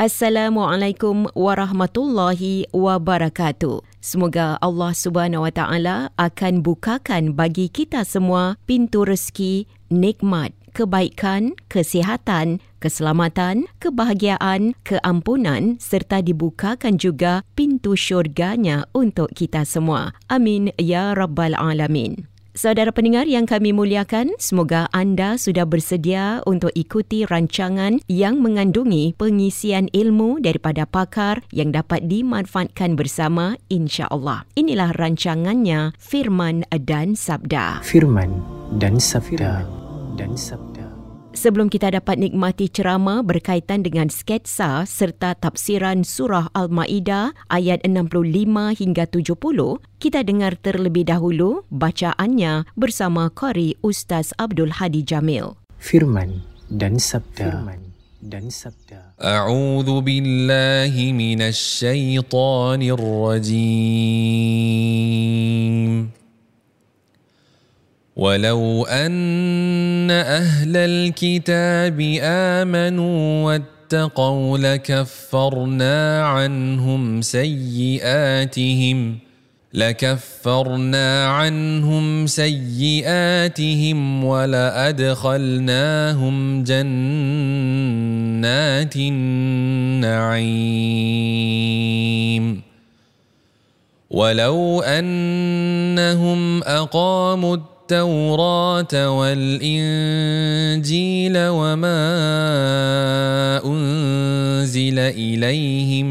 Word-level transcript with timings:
Assalamualaikum 0.00 1.28
warahmatullahi 1.36 2.72
wabarakatuh. 2.72 3.84
Semoga 4.00 4.56
Allah 4.64 4.96
Subhanahu 4.96 5.44
wa 5.44 5.52
taala 5.52 6.08
akan 6.16 6.64
bukakan 6.64 7.36
bagi 7.36 7.68
kita 7.68 8.00
semua 8.08 8.56
pintu 8.64 9.04
rezeki, 9.04 9.68
nikmat, 9.92 10.56
kebaikan, 10.72 11.52
kesihatan, 11.68 12.64
keselamatan, 12.80 13.68
kebahagiaan, 13.76 14.72
keampunan 14.80 15.76
serta 15.76 16.24
dibukakan 16.24 16.96
juga 16.96 17.44
pintu 17.52 17.92
syurganya 17.92 18.88
untuk 18.96 19.28
kita 19.36 19.68
semua. 19.68 20.16
Amin 20.32 20.72
ya 20.80 21.12
rabbal 21.12 21.52
alamin. 21.52 22.24
Saudara 22.54 22.94
pendengar 22.94 23.26
yang 23.26 23.50
kami 23.50 23.74
muliakan, 23.74 24.30
semoga 24.38 24.86
anda 24.94 25.34
sudah 25.34 25.66
bersedia 25.66 26.38
untuk 26.46 26.70
ikuti 26.78 27.26
rancangan 27.26 27.98
yang 28.06 28.38
mengandungi 28.38 29.18
pengisian 29.18 29.90
ilmu 29.90 30.38
daripada 30.38 30.86
pakar 30.86 31.42
yang 31.50 31.74
dapat 31.74 32.06
dimanfaatkan 32.06 32.94
bersama 32.94 33.58
insya-Allah. 33.66 34.46
Inilah 34.54 34.94
rancangannya 34.94 35.98
Firman 35.98 36.62
dan 36.70 37.18
Sabda. 37.18 37.82
Firman 37.82 38.38
dan 38.78 39.02
Sabda 39.02 39.66
dan 40.14 40.38
Sabda. 40.38 40.73
Sebelum 41.34 41.66
kita 41.66 41.90
dapat 41.90 42.22
nikmati 42.22 42.70
ceramah 42.70 43.26
berkaitan 43.26 43.82
dengan 43.82 44.06
sketsa 44.06 44.86
serta 44.86 45.34
tafsiran 45.34 46.06
surah 46.06 46.46
Al-Ma'idah 46.54 47.34
ayat 47.50 47.82
65 47.82 48.22
hingga 48.78 49.04
70, 49.10 49.82
kita 49.98 50.22
dengar 50.22 50.54
terlebih 50.62 51.02
dahulu 51.10 51.66
bacaannya 51.74 52.70
bersama 52.78 53.34
Qari 53.34 53.74
Ustaz 53.82 54.30
Abdul 54.38 54.78
Hadi 54.78 55.02
Jamil. 55.02 55.58
Firman 55.82 56.46
dan 56.70 57.02
sabda. 57.02 57.50
Firman 57.50 57.82
dan 58.22 58.54
sabda. 58.54 59.18
A'udzu 59.18 60.06
billahi 60.06 61.10
minasy 61.10 61.82
syaithanir 61.82 62.94
rajim. 62.94 64.14
ولو 68.16 68.84
ان 68.84 70.10
أهل 70.10 70.76
الكتاب 70.76 72.00
امنوا 72.22 73.44
واتقوا 73.44 74.58
لكفرنا 74.58 76.26
عنهم 76.26 77.22
سيئاتهم 77.22 79.18
لكفرنا 79.74 81.26
عنهم 81.26 82.26
سيئاتهم 82.26 84.24
ولادخلناهم 84.24 85.34
جنات 86.64 86.96
النعيم 88.96 90.44
ولو 94.10 94.82
انهم 94.82 96.62
اقاموا 96.62 97.56
التوراة 97.94 99.10
والإنجيل 99.18 99.72
وما 101.38 102.00
أنزل 103.64 104.98
إليهم 104.98 106.06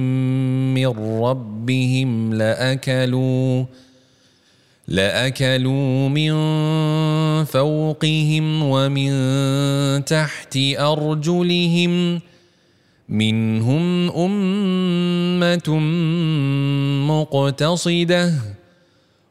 من 0.74 0.88
ربهم 1.24 2.34
لأكلوا 2.34 3.66
لأكلوا 4.88 6.10
من 6.10 6.34
فوقهم 7.46 8.64
ومن 8.64 9.12
تحت 10.06 10.58
أرجلهم 10.80 12.22
منهم 13.10 14.12
أمة 14.12 15.80
مقتصدة. 17.08 18.53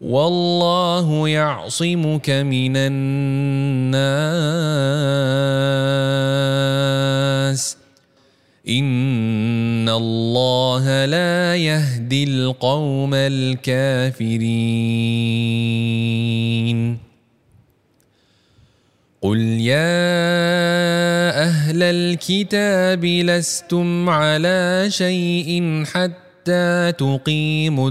والله 0.00 1.28
يعصمك 1.28 2.30
من 2.30 2.76
الناس 2.76 4.00
ان 8.68 9.88
الله 9.88 11.04
لا 11.04 11.56
يهدي 11.56 12.24
القوم 12.24 13.14
الكافرين 13.14 14.40
قل 19.22 19.38
يا 19.60 20.00
أهل 21.42 21.82
الكتاب 21.82 23.04
لستم 23.04 24.08
على 24.08 24.86
شيء 24.88 25.84
حتى 25.86 26.92
تقيموا 26.92 27.90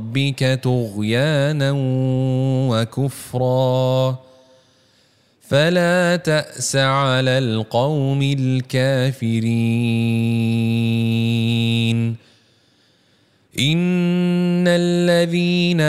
ربك 0.11 0.59
طغيانا 0.63 1.71
وكفرا. 2.69 4.17
فلا 5.47 6.15
تأس 6.15 6.75
على 6.75 7.37
القوم 7.37 8.21
الكافرين. 8.21 9.51
إن 13.59 14.67
الذين 14.67 15.81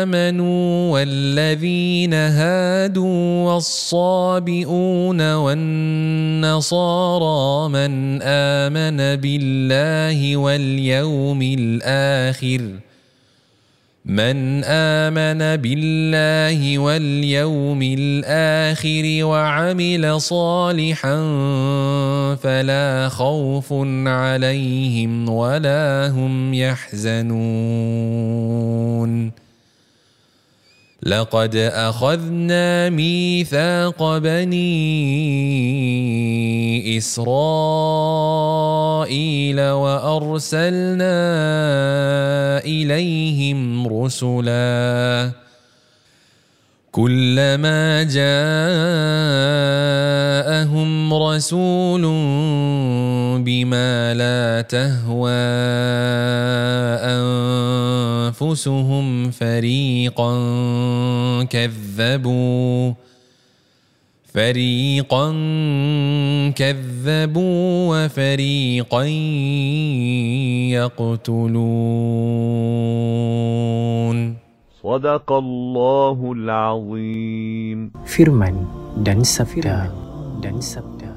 آمنوا 0.00 0.92
والذين 0.92 2.14
هادوا 2.14 3.52
والصابئون 3.52 5.34
والنصارى 5.34 6.88
من 7.68 8.22
آمن 8.22 8.96
بالله 9.20 10.36
واليوم 10.36 11.42
الآخر 11.42 12.89
من 14.04 14.64
آمن 14.64 15.56
بالله 15.56 16.78
واليوم 16.78 17.82
الآخر 17.82 19.24
وعمل 19.24 20.20
صالحا 20.20 21.16
فلا 22.42 23.08
خوف 23.08 23.72
عليهم 24.06 25.28
ولا 25.28 26.08
هم 26.08 26.54
يحزنون. 26.54 27.30
لقد 31.02 31.56
أخذنا 31.56 32.90
ميثاق 32.90 34.18
بني 34.18 34.68
إسرائيل 36.98 38.00
وأرسلنا 39.60 41.16
إليهم 42.64 43.86
رسلا 43.88 45.30
كلما 46.92 48.02
جاءهم 48.02 48.34
رسول 51.14 52.02
بما 53.42 54.14
لا 54.14 54.60
تهوى 54.62 55.30
أنفسهم 58.34 59.30
فريقا 59.30 60.34
كذبوا 61.50 62.92
فريقا 64.34 65.30
كذبوا 66.56 68.04
وفريقا 68.04 69.04
يقتلون. 70.74 71.90
Sadaqallahu 74.80 76.40
alazim. 76.40 77.92
Firman 78.08 78.64
dan 79.04 79.20
sabda 79.20 79.92
dan 80.40 80.56
sabda. 80.64 81.12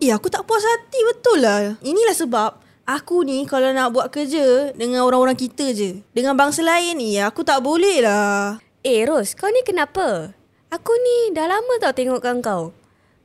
Eh, 0.00 0.08
aku 0.08 0.32
tak 0.32 0.48
puas 0.48 0.64
hati 0.64 0.96
betul 1.04 1.44
lah. 1.44 1.76
Inilah 1.84 2.16
sebab 2.16 2.56
aku 2.88 3.28
ni 3.28 3.44
kalau 3.44 3.76
nak 3.76 3.92
buat 3.92 4.08
kerja 4.08 4.72
dengan 4.72 5.04
orang-orang 5.04 5.36
kita 5.36 5.76
je. 5.76 6.00
Dengan 6.16 6.32
bangsa 6.32 6.64
lain 6.64 6.96
ni, 6.96 7.20
aku 7.20 7.44
tak 7.44 7.60
boleh 7.60 8.00
lah. 8.00 8.56
Eh, 8.80 9.04
Ros, 9.04 9.36
kau 9.36 9.52
ni 9.52 9.60
kenapa? 9.68 10.32
Aku 10.72 10.96
ni 10.96 11.36
dah 11.36 11.44
lama 11.44 11.76
tau 11.84 11.92
tengokkan 11.92 12.40
kau. 12.40 12.72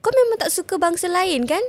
Kau 0.03 0.11
memang 0.11 0.43
tak 0.43 0.51
suka 0.51 0.75
bangsa 0.75 1.07
lain 1.07 1.47
kan? 1.47 1.63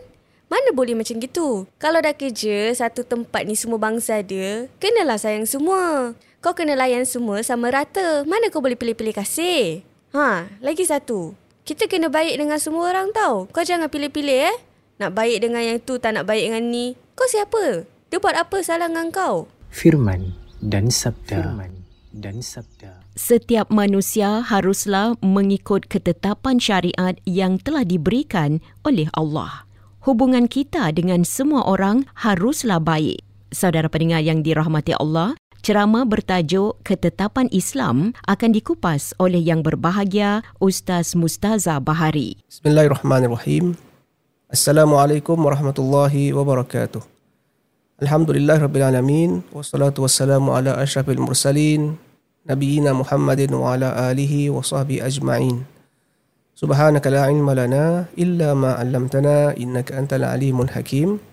Mana 0.51 0.75
boleh 0.75 0.99
macam 0.99 1.23
gitu? 1.23 1.71
Kalau 1.79 2.03
dah 2.03 2.11
kerja 2.11 2.75
satu 2.75 3.07
tempat 3.07 3.47
ni 3.47 3.55
semua 3.55 3.79
bangsa 3.79 4.19
dia, 4.19 4.67
kenalah 4.83 5.15
sayang 5.15 5.47
semua. 5.47 6.19
Kau 6.45 6.53
kena 6.53 6.77
layan 6.77 7.09
semua 7.09 7.41
sama 7.41 7.73
rata. 7.73 8.21
Mana 8.29 8.53
kau 8.53 8.61
boleh 8.61 8.77
pilih-pilih 8.77 9.17
kasih? 9.17 9.81
Ha, 10.13 10.45
lagi 10.61 10.85
satu. 10.85 11.33
Kita 11.65 11.89
kena 11.89 12.13
baik 12.13 12.37
dengan 12.37 12.61
semua 12.61 12.93
orang 12.93 13.17
tau. 13.17 13.49
Kau 13.49 13.65
jangan 13.65 13.89
pilih-pilih 13.89 14.53
eh. 14.53 14.57
Nak 15.01 15.17
baik 15.17 15.41
dengan 15.41 15.65
yang 15.65 15.81
tu, 15.81 15.97
tak 15.97 16.13
nak 16.13 16.29
baik 16.29 16.53
dengan 16.53 16.69
ni. 16.69 17.01
Kau 17.17 17.25
siapa? 17.25 17.89
Dia 18.13 18.21
buat 18.21 18.37
apa 18.37 18.61
salah 18.61 18.93
dengan 18.93 19.09
kau? 19.09 19.49
Firman 19.73 20.37
dan 20.61 20.93
sabda. 20.93 21.49
Firman 21.49 21.73
dan 22.13 22.45
sabda. 22.45 22.93
Setiap 23.17 23.73
manusia 23.73 24.45
haruslah 24.45 25.17
mengikut 25.25 25.89
ketetapan 25.89 26.61
syariat 26.61 27.17
yang 27.25 27.57
telah 27.57 27.89
diberikan 27.89 28.61
oleh 28.85 29.09
Allah. 29.17 29.65
Hubungan 30.05 30.45
kita 30.53 30.93
dengan 30.93 31.25
semua 31.25 31.65
orang 31.65 32.05
haruslah 32.21 32.85
baik. 32.85 33.25
Saudara 33.55 33.87
pendengar 33.87 34.19
yang 34.19 34.43
dirahmati 34.43 34.99
Allah, 34.99 35.39
ceramah 35.65 36.05
bertajuk 36.05 36.77
Ketetapan 36.85 37.49
Islam 37.49 38.13
akan 38.29 38.53
dikupas 38.53 39.17
oleh 39.17 39.41
yang 39.41 39.65
berbahagia 39.65 40.45
Ustaz 40.61 41.17
Mustaza 41.17 41.81
Bahari. 41.81 42.37
Bismillahirrahmanirrahim. 42.53 43.73
Assalamualaikum 44.53 45.41
warahmatullahi 45.41 46.37
wabarakatuh. 46.37 47.01
Alhamdulillah 48.05 48.61
rabbil 48.61 48.85
alamin 48.85 49.31
wassalatu 49.57 50.05
wassalamu 50.05 50.53
ala 50.53 50.77
asyrafil 50.77 51.17
mursalin 51.17 51.97
nabiyina 52.45 52.93
Muhammadin 52.93 53.49
wa 53.57 53.73
ala 53.73 54.13
alihi 54.13 54.53
wa 54.53 54.61
sahbihi 54.61 55.01
ajma'in. 55.01 55.65
Subhanaka 56.53 57.09
la 57.09 57.33
ilma 57.33 57.57
lana 57.57 58.05
illa 58.21 58.53
ma 58.53 58.77
'allamtana 58.77 59.57
innaka 59.57 59.97
antal 59.97 60.29
alimul 60.29 60.69
hakim. 60.77 61.25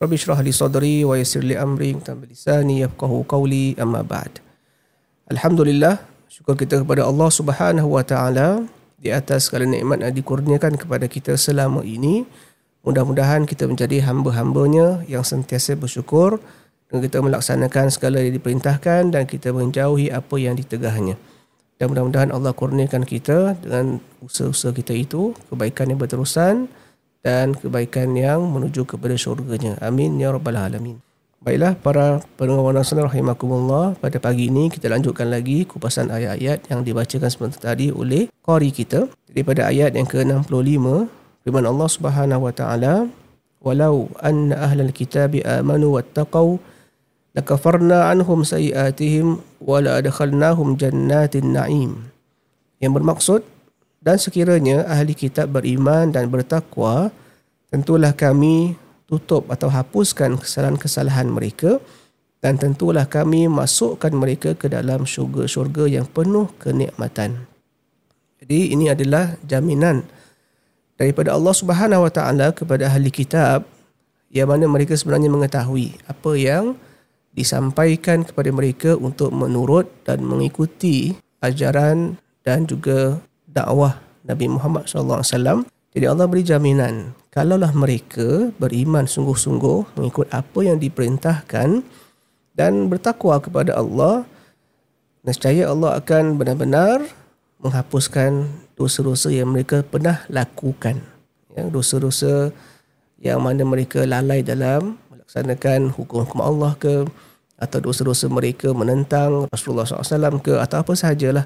Rabbi 0.00 0.16
shrah 0.16 0.40
li 0.40 0.48
sadri 0.48 1.04
wa 1.04 1.12
yassir 1.12 1.44
li 1.44 1.52
amri 1.52 1.92
wa 1.92 2.24
lisani 2.24 2.80
yafqahu 2.80 3.20
qawli 3.28 3.76
amma 3.76 4.00
ba'd. 4.00 4.40
Alhamdulillah, 5.28 6.00
syukur 6.24 6.56
kita 6.56 6.80
kepada 6.80 7.04
Allah 7.04 7.28
Subhanahu 7.28 7.84
wa 7.84 8.00
taala 8.00 8.64
di 8.96 9.12
atas 9.12 9.52
segala 9.52 9.68
nikmat 9.68 10.00
yang 10.00 10.16
dikurniakan 10.16 10.80
kepada 10.80 11.04
kita 11.04 11.36
selama 11.36 11.84
ini. 11.84 12.24
Mudah-mudahan 12.80 13.44
kita 13.44 13.68
menjadi 13.68 14.00
hamba-hambanya 14.08 15.04
yang 15.04 15.20
sentiasa 15.20 15.76
bersyukur 15.76 16.40
dan 16.88 17.04
kita 17.04 17.20
melaksanakan 17.20 17.92
segala 17.92 18.24
yang 18.24 18.40
diperintahkan 18.40 19.12
dan 19.12 19.28
kita 19.28 19.52
menjauhi 19.52 20.08
apa 20.08 20.40
yang 20.40 20.56
ditegahnya. 20.56 21.20
Dan 21.76 21.92
mudah-mudahan 21.92 22.32
Allah 22.32 22.56
kurniakan 22.56 23.04
kita 23.04 23.52
dengan 23.60 24.00
usaha-usaha 24.24 24.72
kita 24.72 24.96
itu 24.96 25.36
kebaikan 25.52 25.92
yang 25.92 26.00
berterusan 26.00 26.72
dan 27.20 27.52
kebaikan 27.52 28.16
yang 28.16 28.44
menuju 28.48 28.88
kepada 28.88 29.16
syurganya. 29.16 29.76
Amin 29.84 30.16
ya 30.16 30.32
rabbal 30.32 30.56
alamin. 30.56 31.00
Baiklah 31.40 31.72
para 31.72 32.20
pendengar 32.36 32.76
nasional 32.76 33.08
rahimakumullah 33.08 33.96
pada 33.96 34.20
pagi 34.20 34.52
ini 34.52 34.68
kita 34.68 34.92
lanjutkan 34.92 35.32
lagi 35.32 35.64
kupasan 35.64 36.12
ayat-ayat 36.12 36.68
yang 36.68 36.84
dibacakan 36.84 37.32
sebentar 37.32 37.72
tadi 37.72 37.88
oleh 37.88 38.28
qari 38.44 38.68
kita 38.68 39.08
daripada 39.32 39.72
ayat 39.72 39.96
yang 39.96 40.04
ke-65 40.04 41.08
firman 41.40 41.64
Allah 41.64 41.88
Subhanahu 41.88 42.44
wa 42.44 42.52
taala 42.52 43.08
walau 43.64 44.12
anna 44.20 44.68
ahlal 44.68 44.92
kitabi 44.92 45.40
amanu 45.40 45.96
wattaqau 45.96 46.60
lakafarna 47.32 48.12
anhum 48.12 48.44
sayiatihim 48.44 49.40
wala 49.64 49.96
adkhalnahum 49.96 50.76
jannatin 50.76 51.56
na'im. 51.56 52.12
Yang 52.84 52.92
bermaksud 53.00 53.40
dan 54.00 54.16
sekiranya 54.16 54.88
ahli 54.88 55.12
kitab 55.12 55.52
beriman 55.52 56.08
dan 56.08 56.32
bertakwa 56.32 57.12
tentulah 57.68 58.16
kami 58.16 58.74
tutup 59.04 59.46
atau 59.52 59.68
hapuskan 59.68 60.40
kesalahan-kesalahan 60.40 61.28
mereka 61.28 61.78
dan 62.40 62.56
tentulah 62.56 63.04
kami 63.04 63.46
masukkan 63.46 64.10
mereka 64.16 64.56
ke 64.56 64.72
dalam 64.72 65.04
syurga-syurga 65.04 65.84
yang 65.84 66.08
penuh 66.08 66.48
kenikmatan. 66.56 67.44
Jadi 68.40 68.72
ini 68.72 68.88
adalah 68.88 69.36
jaminan 69.44 70.08
daripada 70.96 71.36
Allah 71.36 71.52
Subhanahu 71.52 72.08
Wa 72.08 72.12
Taala 72.12 72.56
kepada 72.56 72.88
ahli 72.88 73.12
kitab 73.12 73.68
yang 74.32 74.48
mana 74.48 74.64
mereka 74.64 74.96
sebenarnya 74.96 75.28
mengetahui 75.28 76.00
apa 76.08 76.32
yang 76.40 76.80
disampaikan 77.36 78.24
kepada 78.24 78.48
mereka 78.48 78.96
untuk 78.96 79.28
menurut 79.36 79.86
dan 80.08 80.24
mengikuti 80.24 81.12
ajaran 81.44 82.16
dan 82.40 82.64
juga 82.64 83.20
dakwah 83.50 83.98
Nabi 84.24 84.46
Muhammad 84.46 84.86
wasallam. 84.86 85.66
Jadi 85.90 86.06
Allah 86.06 86.30
beri 86.30 86.46
jaminan 86.46 87.18
kalaulah 87.34 87.74
mereka 87.74 88.50
beriman 88.58 89.06
sungguh-sungguh 89.06 89.98
mengikut 89.98 90.30
apa 90.30 90.58
yang 90.62 90.78
diperintahkan 90.78 91.82
dan 92.54 92.72
bertakwa 92.90 93.38
kepada 93.38 93.78
Allah, 93.78 94.26
nescaya 95.26 95.70
Allah 95.70 95.98
akan 95.98 96.38
benar-benar 96.38 97.06
menghapuskan 97.62 98.50
dosa-dosa 98.74 99.30
yang 99.30 99.50
mereka 99.54 99.86
pernah 99.86 100.22
lakukan. 100.28 101.02
Ya, 101.54 101.66
dosa-dosa 101.66 102.54
yang 103.20 103.42
mana 103.42 103.62
mereka 103.66 104.06
lalai 104.06 104.40
dalam 104.40 104.96
melaksanakan 105.12 105.94
hukum-hukum 105.94 106.40
Allah 106.40 106.72
ke 106.78 107.06
atau 107.60 107.78
dosa-dosa 107.78 108.26
mereka 108.32 108.72
menentang 108.72 109.44
Rasulullah 109.52 109.84
SAW 109.84 110.40
ke 110.40 110.56
atau 110.56 110.80
apa 110.80 110.92
sahajalah. 110.96 111.44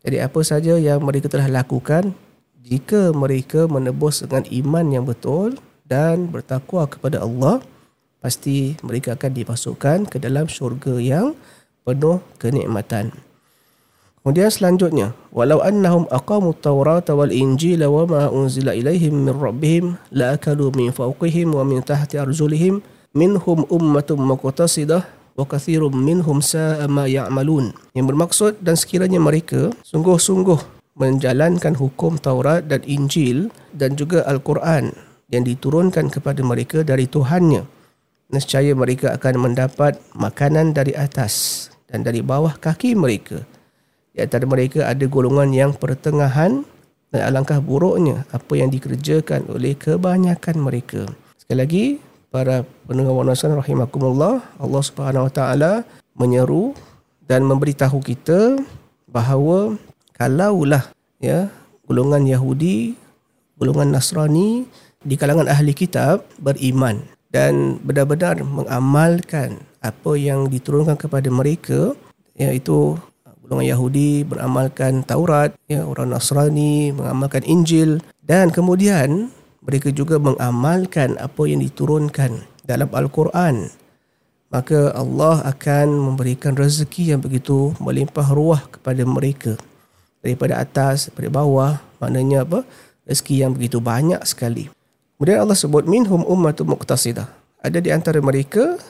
Jadi 0.00 0.16
apa 0.16 0.40
sahaja 0.40 0.80
yang 0.80 1.04
mereka 1.04 1.28
telah 1.28 1.48
lakukan 1.48 2.16
jika 2.64 3.12
mereka 3.12 3.68
menebus 3.68 4.24
dengan 4.24 4.48
iman 4.48 4.86
yang 4.88 5.04
betul 5.04 5.60
dan 5.84 6.30
bertakwa 6.30 6.88
kepada 6.88 7.20
Allah 7.20 7.60
pasti 8.20 8.76
mereka 8.80 9.16
akan 9.16 9.32
dimasukkan 9.32 9.98
ke 10.08 10.16
dalam 10.20 10.48
syurga 10.48 10.96
yang 11.00 11.36
penuh 11.84 12.20
kenikmatan. 12.36 13.12
Kemudian 14.20 14.52
selanjutnya, 14.52 15.16
walau 15.32 15.64
annahum 15.64 16.04
aqamu 16.12 16.52
at-taurata 16.52 17.16
wal 17.16 17.32
injila 17.32 17.88
wa 17.88 18.04
ma 18.04 18.22
unzila 18.28 18.76
ilaihim 18.76 19.24
min 19.24 19.32
rabbihim 19.32 19.96
la 20.12 20.36
akalu 20.36 20.68
min 20.76 20.92
fawqihim 20.92 21.56
wa 21.56 21.64
min 21.64 21.80
tahti 21.80 22.20
arjulihim 22.20 22.84
minhum 23.16 23.64
ummatun 23.72 24.20
muqtasidah 24.20 25.08
wa 25.40 25.48
kathirum 25.48 25.96
minhum 25.96 26.44
sa'a 26.44 26.84
ma 26.84 27.08
ya'malun. 27.08 27.72
Yang 27.96 28.06
bermaksud 28.12 28.52
dan 28.60 28.76
sekiranya 28.76 29.16
mereka 29.16 29.72
sungguh-sungguh 29.88 30.60
menjalankan 31.00 31.80
hukum 31.80 32.20
Taurat 32.20 32.68
dan 32.68 32.84
Injil 32.84 33.48
dan 33.72 33.96
juga 33.96 34.20
Al-Quran 34.28 34.92
yang 35.32 35.48
diturunkan 35.48 36.12
kepada 36.12 36.44
mereka 36.44 36.84
dari 36.84 37.08
Tuhannya. 37.08 37.64
Nescaya 38.30 38.76
mereka 38.76 39.16
akan 39.16 39.50
mendapat 39.50 39.96
makanan 40.12 40.76
dari 40.76 40.92
atas 40.92 41.66
dan 41.88 42.04
dari 42.04 42.20
bawah 42.20 42.54
kaki 42.60 42.92
mereka. 42.92 43.42
Di 44.12 44.20
antara 44.22 44.44
mereka 44.44 44.86
ada 44.86 45.02
golongan 45.08 45.50
yang 45.56 45.72
pertengahan 45.72 46.62
dan 47.10 47.20
alangkah 47.26 47.58
buruknya 47.58 48.28
apa 48.30 48.54
yang 48.54 48.70
dikerjakan 48.70 49.50
oleh 49.50 49.74
kebanyakan 49.74 50.56
mereka. 50.62 51.10
Sekali 51.40 51.58
lagi, 51.58 51.84
para 52.30 52.62
pendengar 52.86 53.12
wa 53.12 53.26
nasan 53.26 53.58
rahimakumullah, 53.58 54.40
Allah 54.56 54.82
Subhanahu 54.86 55.26
wa 55.26 55.32
taala 55.34 55.72
menyeru 56.14 56.72
dan 57.26 57.42
memberitahu 57.42 57.98
kita 58.02 58.62
bahawa 59.10 59.74
kalaulah 60.14 60.94
ya 61.18 61.50
golongan 61.90 62.24
Yahudi, 62.24 62.94
golongan 63.58 63.90
Nasrani 63.90 64.64
di 65.02 65.18
kalangan 65.18 65.50
ahli 65.50 65.74
kitab 65.74 66.22
beriman 66.38 67.02
dan 67.34 67.82
benar-benar 67.82 68.38
mengamalkan 68.46 69.58
apa 69.82 70.12
yang 70.14 70.46
diturunkan 70.46 70.94
kepada 70.94 71.26
mereka 71.34 71.98
iaitu 72.38 72.94
golongan 73.42 73.66
Yahudi 73.74 74.22
beramalkan 74.22 75.02
Taurat, 75.02 75.50
ya, 75.66 75.82
orang 75.82 76.14
Nasrani 76.14 76.94
mengamalkan 76.94 77.42
Injil 77.42 77.98
dan 78.22 78.54
kemudian 78.54 79.34
mereka 79.60 79.92
juga 79.92 80.16
mengamalkan 80.16 81.20
apa 81.20 81.42
yang 81.44 81.60
diturunkan 81.60 82.48
dalam 82.64 82.88
Al-Quran, 82.88 83.68
maka 84.48 84.90
Allah 84.96 85.44
akan 85.46 86.12
memberikan 86.12 86.56
rezeki 86.56 87.14
yang 87.14 87.20
begitu 87.20 87.76
melimpah 87.78 88.32
ruah 88.32 88.64
kepada 88.66 89.04
mereka. 89.04 89.54
Daripada 90.20 90.60
atas 90.60 91.08
daripada 91.08 91.40
bawah 91.40 91.72
maknanya 91.96 92.44
apa? 92.44 92.64
Rezeki 93.08 93.46
yang 93.46 93.52
begitu 93.56 93.80
banyak 93.80 94.20
sekali. 94.28 94.68
Kemudian 95.16 95.44
Allah 95.44 95.56
sebut 95.56 95.84
minhum 95.84 96.24
ummatun 96.24 96.72
muqtasidah. 96.72 97.28
Ada 97.60 97.78
di 97.80 97.92
antara 97.92 98.20
mereka 98.24 98.80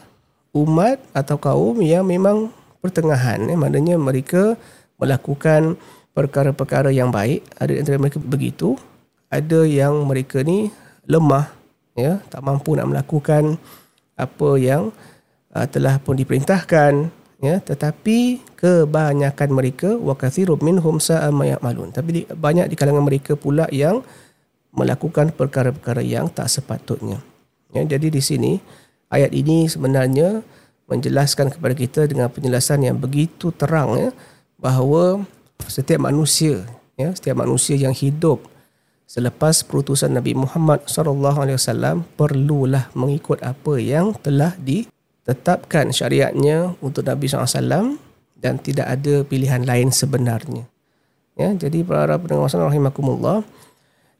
umat 0.54 1.02
atau 1.14 1.38
kaum 1.38 1.78
yang 1.82 2.06
memang 2.06 2.50
pertengahan 2.82 3.46
eh, 3.50 3.58
maknanya 3.58 3.98
mereka 3.98 4.54
melakukan 4.98 5.74
perkara-perkara 6.14 6.90
yang 6.94 7.10
baik. 7.10 7.42
Ada 7.58 7.70
di 7.74 7.78
antara 7.82 7.96
mereka 7.98 8.18
begitu 8.22 8.78
ada 9.30 9.60
yang 9.62 10.04
mereka 10.04 10.42
ni 10.42 10.74
lemah 11.06 11.48
ya 11.94 12.18
tak 12.28 12.42
mampu 12.42 12.74
nak 12.74 12.90
melakukan 12.90 13.56
apa 14.18 14.50
yang 14.58 14.90
uh, 15.54 15.66
telah 15.70 15.96
pun 16.02 16.18
diperintahkan 16.18 17.08
ya. 17.40 17.56
Tetapi 17.62 18.42
kebanyakan 18.58 19.48
mereka 19.54 19.88
wa 19.96 20.12
kathirun 20.18 20.60
minhum 20.60 21.00
sa'a 21.00 21.32
ma 21.32 21.48
ya'malun. 21.48 21.94
Tapi 21.94 22.08
di, 22.12 22.20
banyak 22.28 22.68
di 22.68 22.76
kalangan 22.76 23.06
mereka 23.06 23.38
pula 23.38 23.64
yang 23.72 24.04
melakukan 24.70 25.34
perkara-perkara 25.34 26.04
yang 26.04 26.30
tak 26.30 26.46
sepatutnya 26.46 27.18
ya. 27.74 27.82
Jadi 27.82 28.12
di 28.12 28.22
sini 28.22 28.52
ayat 29.10 29.34
ini 29.34 29.66
sebenarnya 29.66 30.42
menjelaskan 30.86 31.54
kepada 31.54 31.74
kita 31.74 32.06
dengan 32.06 32.30
penjelasan 32.30 32.82
yang 32.82 32.98
begitu 32.98 33.54
terang 33.54 33.94
ya 33.94 34.10
bahawa 34.58 35.22
setiap 35.66 36.02
manusia 36.02 36.66
ya 36.98 37.14
setiap 37.14 37.46
manusia 37.46 37.78
yang 37.78 37.94
hidup 37.94 38.42
selepas 39.10 39.66
perutusan 39.66 40.14
Nabi 40.14 40.38
Muhammad 40.38 40.86
sallallahu 40.86 41.42
alaihi 41.42 41.58
wasallam 41.58 42.06
perlulah 42.14 42.86
mengikut 42.94 43.42
apa 43.42 43.74
yang 43.82 44.14
telah 44.22 44.54
ditetapkan 44.62 45.90
syariatnya 45.90 46.78
untuk 46.78 47.02
Nabi 47.02 47.26
SAW 47.26 47.98
dan 48.38 48.62
tidak 48.62 48.86
ada 48.86 49.26
pilihan 49.26 49.66
lain 49.66 49.90
sebenarnya. 49.90 50.62
Ya, 51.34 51.50
jadi 51.58 51.82
para 51.82 52.22
pendengar 52.22 52.54
rahimakumullah, 52.54 53.42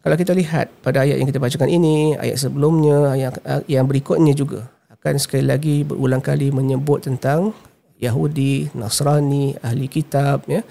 kalau 0.03 0.17
kita 0.19 0.35
lihat 0.35 0.75
pada 0.83 1.07
ayat 1.07 1.23
yang 1.23 1.29
kita 1.31 1.39
bacakan 1.39 1.71
ini, 1.71 2.19
ayat 2.19 2.43
sebelumnya, 2.43 3.15
ayat 3.15 3.35
yang 3.71 3.87
berikutnya 3.87 4.35
juga 4.35 4.67
akan 4.91 5.23
sekali 5.23 5.47
lagi 5.47 5.87
berulang 5.87 6.25
kali 6.25 6.51
menyebut 6.51 7.07
tentang 7.07 7.55
Yahudi, 8.03 8.75
Nasrani, 8.75 9.55
ahli 9.63 9.87
kitab 9.87 10.51
ya. 10.51 10.67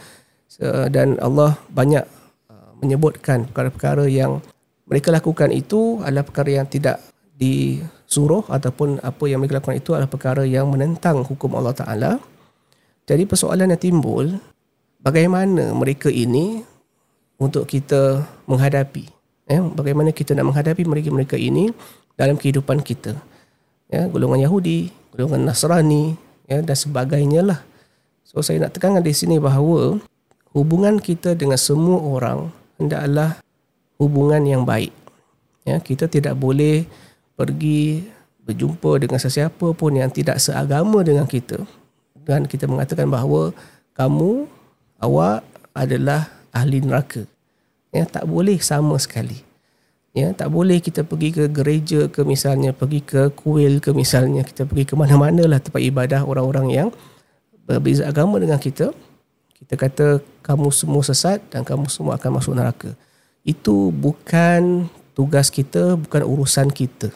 Dan 0.91 1.15
Allah 1.23 1.55
banyak 1.71 2.18
menyebutkan 2.79 3.48
perkara-perkara 3.51 4.07
yang 4.07 4.43
mereka 4.89 5.13
lakukan 5.13 5.53
itu 5.53 6.01
adalah 6.01 6.25
perkara 6.25 6.63
yang 6.63 6.67
tidak 6.67 6.98
disuruh 7.38 8.43
ataupun 8.50 9.00
apa 9.05 9.24
yang 9.29 9.39
mereka 9.39 9.62
lakukan 9.62 9.77
itu 9.77 9.93
adalah 9.93 10.09
perkara 10.12 10.43
yang 10.43 10.67
menentang 10.67 11.21
hukum 11.24 11.55
Allah 11.55 11.77
Ta'ala. 11.77 12.12
Jadi 13.05 13.24
persoalan 13.29 13.71
yang 13.74 13.81
timbul, 13.81 14.33
bagaimana 15.00 15.71
mereka 15.77 16.09
ini 16.09 16.65
untuk 17.39 17.69
kita 17.69 18.25
menghadapi? 18.50 19.07
Eh, 19.50 19.62
bagaimana 19.62 20.13
kita 20.13 20.38
nak 20.38 20.53
menghadapi 20.53 20.83
mereka-mereka 20.86 21.39
ini 21.39 21.74
dalam 22.13 22.38
kehidupan 22.38 22.86
kita? 22.86 23.17
Ya, 23.89 24.05
golongan 24.05 24.45
Yahudi, 24.45 24.93
golongan 25.15 25.50
Nasrani 25.50 26.13
ya, 26.45 26.62
dan 26.62 26.77
sebagainya 26.77 27.41
lah. 27.41 27.59
So 28.29 28.45
saya 28.45 28.62
nak 28.62 28.77
tekankan 28.77 29.01
di 29.01 29.09
sini 29.09 29.41
bahawa 29.41 29.98
hubungan 30.53 31.01
kita 31.01 31.33
dengan 31.33 31.57
semua 31.57 31.98
orang 31.98 32.53
hendaklah 32.79 33.38
hubungan 34.00 34.41
yang 34.48 34.63
baik. 34.63 34.95
Ya, 35.67 35.77
kita 35.77 36.07
tidak 36.07 36.39
boleh 36.39 36.88
pergi 37.36 38.07
berjumpa 38.48 38.98
dengan 38.98 39.19
sesiapa 39.21 39.75
pun 39.77 39.93
yang 39.93 40.09
tidak 40.09 40.41
seagama 40.41 41.05
dengan 41.05 41.29
kita 41.29 41.62
dan 42.25 42.50
kita 42.50 42.65
mengatakan 42.65 43.05
bahawa 43.05 43.53
kamu 43.93 44.50
awak 44.98 45.45
adalah 45.75 46.31
ahli 46.55 46.81
neraka. 46.81 47.27
Ya, 47.93 48.05
tak 48.05 48.25
boleh 48.25 48.57
sama 48.62 48.98
sekali. 48.98 49.41
Ya, 50.13 50.33
tak 50.33 50.50
boleh 50.50 50.81
kita 50.81 51.05
pergi 51.05 51.29
ke 51.29 51.45
gereja 51.50 52.09
ke 52.09 52.25
misalnya, 52.25 52.74
pergi 52.74 53.05
ke 53.05 53.29
kuil 53.33 53.77
ke 53.77 53.93
misalnya, 53.93 54.41
kita 54.41 54.65
pergi 54.65 54.89
ke 54.89 54.95
mana-mana 54.98 55.45
lah 55.45 55.62
tempat 55.62 55.81
ibadah 55.86 56.25
orang-orang 56.25 56.67
yang 56.74 56.89
berbeza 57.69 58.09
agama 58.09 58.41
dengan 58.41 58.57
kita. 58.57 58.89
Kita 59.59 59.75
kata 59.75 60.07
kamu 60.41 60.71
semua 60.71 61.03
sesat 61.03 61.43
dan 61.51 61.67
kamu 61.67 61.91
semua 61.91 62.15
akan 62.15 62.39
masuk 62.39 62.55
neraka. 62.55 62.95
Itu 63.43 63.91
bukan 63.91 64.87
tugas 65.11 65.51
kita, 65.51 65.99
bukan 65.99 66.23
urusan 66.23 66.71
kita. 66.71 67.11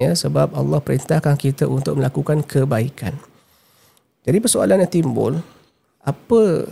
Ya, 0.00 0.16
sebab 0.16 0.56
Allah 0.56 0.80
perintahkan 0.80 1.36
kita 1.36 1.68
untuk 1.68 2.00
melakukan 2.00 2.40
kebaikan. 2.40 3.20
Jadi 4.24 4.40
persoalan 4.40 4.80
yang 4.80 4.88
timbul, 4.88 5.36
apa 6.00 6.64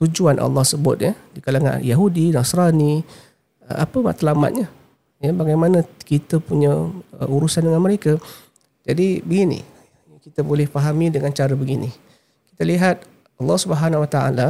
tujuan 0.00 0.40
Allah 0.40 0.64
sebut 0.64 0.96
ya 1.04 1.12
di 1.36 1.44
kalangan 1.44 1.84
Yahudi, 1.84 2.32
Nasrani, 2.32 3.04
apa 3.68 3.96
matlamatnya? 4.00 4.72
Ya, 5.20 5.36
bagaimana 5.36 5.84
kita 6.08 6.40
punya 6.40 6.72
uh, 7.20 7.28
urusan 7.28 7.68
dengan 7.68 7.84
mereka? 7.84 8.16
Jadi 8.88 9.20
begini, 9.20 9.60
kita 10.24 10.40
boleh 10.40 10.64
fahami 10.64 11.12
dengan 11.12 11.28
cara 11.36 11.52
begini. 11.52 11.92
Kita 12.52 12.64
lihat 12.64 13.04
Allah 13.40 13.56
Subhanahu 13.56 14.04
Wa 14.04 14.10
Taala 14.12 14.48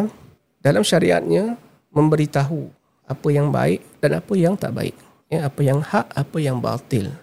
dalam 0.59 0.83
syariatnya 0.83 1.55
memberitahu 1.95 2.67
apa 3.07 3.29
yang 3.31 3.55
baik 3.55 3.79
dan 4.03 4.19
apa 4.19 4.35
yang 4.35 4.59
tak 4.59 4.75
baik. 4.75 4.99
Ya, 5.31 5.47
apa 5.47 5.63
yang 5.63 5.79
hak, 5.79 6.11
apa 6.11 6.37
yang 6.43 6.59
batil. 6.59 7.15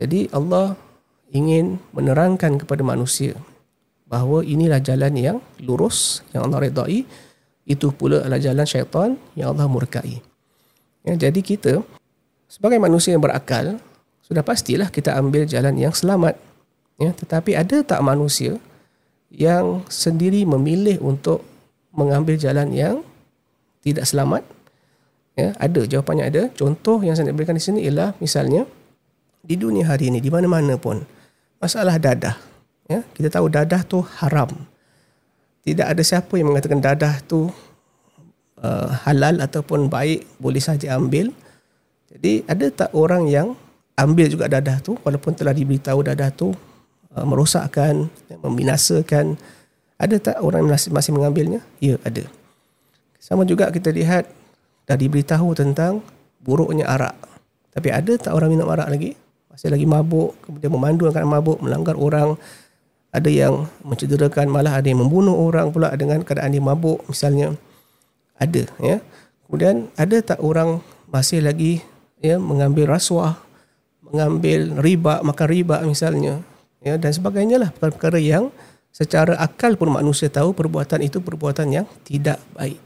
Jadi 0.00 0.32
Allah 0.32 0.72
ingin 1.28 1.76
menerangkan 1.92 2.56
kepada 2.56 2.80
manusia 2.80 3.36
bahawa 4.08 4.40
inilah 4.40 4.80
jalan 4.80 5.12
yang 5.20 5.36
lurus 5.60 6.24
yang 6.32 6.48
Allah 6.48 6.64
redai. 6.72 7.04
Itu 7.68 7.92
pula 7.92 8.24
adalah 8.24 8.40
jalan 8.40 8.64
syaitan 8.64 9.10
yang 9.36 9.52
Allah 9.52 9.68
murkai. 9.68 10.22
Ya, 11.04 11.12
jadi 11.12 11.40
kita 11.44 11.84
sebagai 12.48 12.80
manusia 12.80 13.12
yang 13.12 13.20
berakal 13.20 13.76
sudah 14.24 14.40
pastilah 14.40 14.88
kita 14.88 15.12
ambil 15.12 15.44
jalan 15.44 15.76
yang 15.76 15.92
selamat. 15.92 16.40
Ya, 16.96 17.12
tetapi 17.12 17.52
ada 17.52 17.84
tak 17.84 18.00
manusia 18.00 18.56
yang 19.36 19.84
sendiri 19.92 20.48
memilih 20.48 20.96
untuk 21.04 21.44
mengambil 21.92 22.40
jalan 22.40 22.72
yang 22.72 23.04
tidak 23.84 24.08
selamat? 24.08 24.42
Ya, 25.36 25.52
ada 25.60 25.84
jawapannya 25.84 26.24
ada. 26.32 26.42
Contoh 26.56 27.04
yang 27.04 27.12
saya 27.12 27.28
nak 27.28 27.36
berikan 27.36 27.52
di 27.52 27.60
sini 27.60 27.84
ialah 27.84 28.16
misalnya 28.16 28.64
di 29.44 29.54
dunia 29.60 29.84
hari 29.84 30.08
ini 30.08 30.24
di 30.24 30.32
mana-mana 30.32 30.80
pun 30.80 31.04
masalah 31.60 32.00
dadah. 32.00 32.40
Ya, 32.88 33.04
kita 33.12 33.28
tahu 33.28 33.52
dadah 33.52 33.84
tu 33.84 34.00
haram. 34.24 34.48
Tidak 35.60 35.84
ada 35.84 36.00
siapa 36.00 36.32
yang 36.40 36.48
mengatakan 36.48 36.80
dadah 36.80 37.20
tu 37.28 37.52
uh, 38.64 38.88
halal 39.04 39.44
ataupun 39.44 39.92
baik 39.92 40.24
boleh 40.40 40.62
saja 40.64 40.96
ambil. 40.96 41.28
Jadi 42.08 42.48
ada 42.48 42.72
tak 42.72 42.90
orang 42.96 43.28
yang 43.28 43.52
ambil 44.00 44.32
juga 44.32 44.48
dadah 44.48 44.80
tu 44.80 44.96
walaupun 45.04 45.36
telah 45.36 45.52
diberitahu 45.52 46.00
dadah 46.00 46.32
tu 46.32 46.56
uh, 47.16 47.26
merosakkan, 47.26 48.12
membinasakan 48.44 49.40
ada 49.96 50.16
tak 50.20 50.36
orang 50.44 50.68
yang 50.68 50.76
masih 50.92 51.10
mengambilnya? 51.16 51.64
Ya, 51.80 51.96
ada. 52.04 52.28
Sama 53.16 53.48
juga 53.48 53.72
kita 53.72 53.88
lihat 53.88 54.28
dah 54.84 54.94
diberitahu 54.94 55.56
tentang 55.56 56.04
buruknya 56.44 56.84
arak. 56.86 57.16
Tapi 57.72 57.88
ada 57.90 58.12
tak 58.20 58.32
orang 58.36 58.52
minum 58.52 58.68
arak 58.68 58.92
lagi? 58.92 59.16
Masih 59.48 59.72
lagi 59.72 59.88
mabuk, 59.88 60.36
kemudian 60.44 60.68
memandu 60.68 61.08
akan 61.08 61.24
mabuk, 61.24 61.58
melanggar 61.64 61.96
orang. 61.96 62.36
ada 63.16 63.32
yang 63.32 63.64
mencederakan 63.80 64.52
malah 64.52 64.76
ada 64.76 64.92
yang 64.92 65.00
membunuh 65.00 65.32
orang 65.32 65.72
pula 65.72 65.88
dengan 65.96 66.20
keadaan 66.20 66.52
dia 66.52 66.60
mabuk 66.60 67.00
misalnya 67.08 67.56
ada 68.36 68.68
ya 68.76 69.00
kemudian 69.48 69.88
ada 69.96 70.20
tak 70.20 70.44
orang 70.44 70.84
masih 71.08 71.40
lagi 71.40 71.80
ya 72.20 72.36
mengambil 72.36 72.92
rasuah 72.92 73.40
mengambil 74.04 74.76
riba 74.84 75.24
makan 75.24 75.48
riba 75.48 75.76
misalnya 75.88 76.44
ya 76.86 76.94
dan 76.94 77.10
sebagainya 77.10 77.58
lah. 77.58 77.74
Perkara-perkara 77.74 78.22
yang 78.22 78.54
secara 78.94 79.34
akal 79.42 79.74
pun 79.74 79.90
manusia 79.90 80.30
tahu 80.30 80.54
perbuatan 80.54 81.02
itu 81.02 81.18
perbuatan 81.18 81.66
yang 81.74 81.86
tidak 82.06 82.38
baik. 82.54 82.78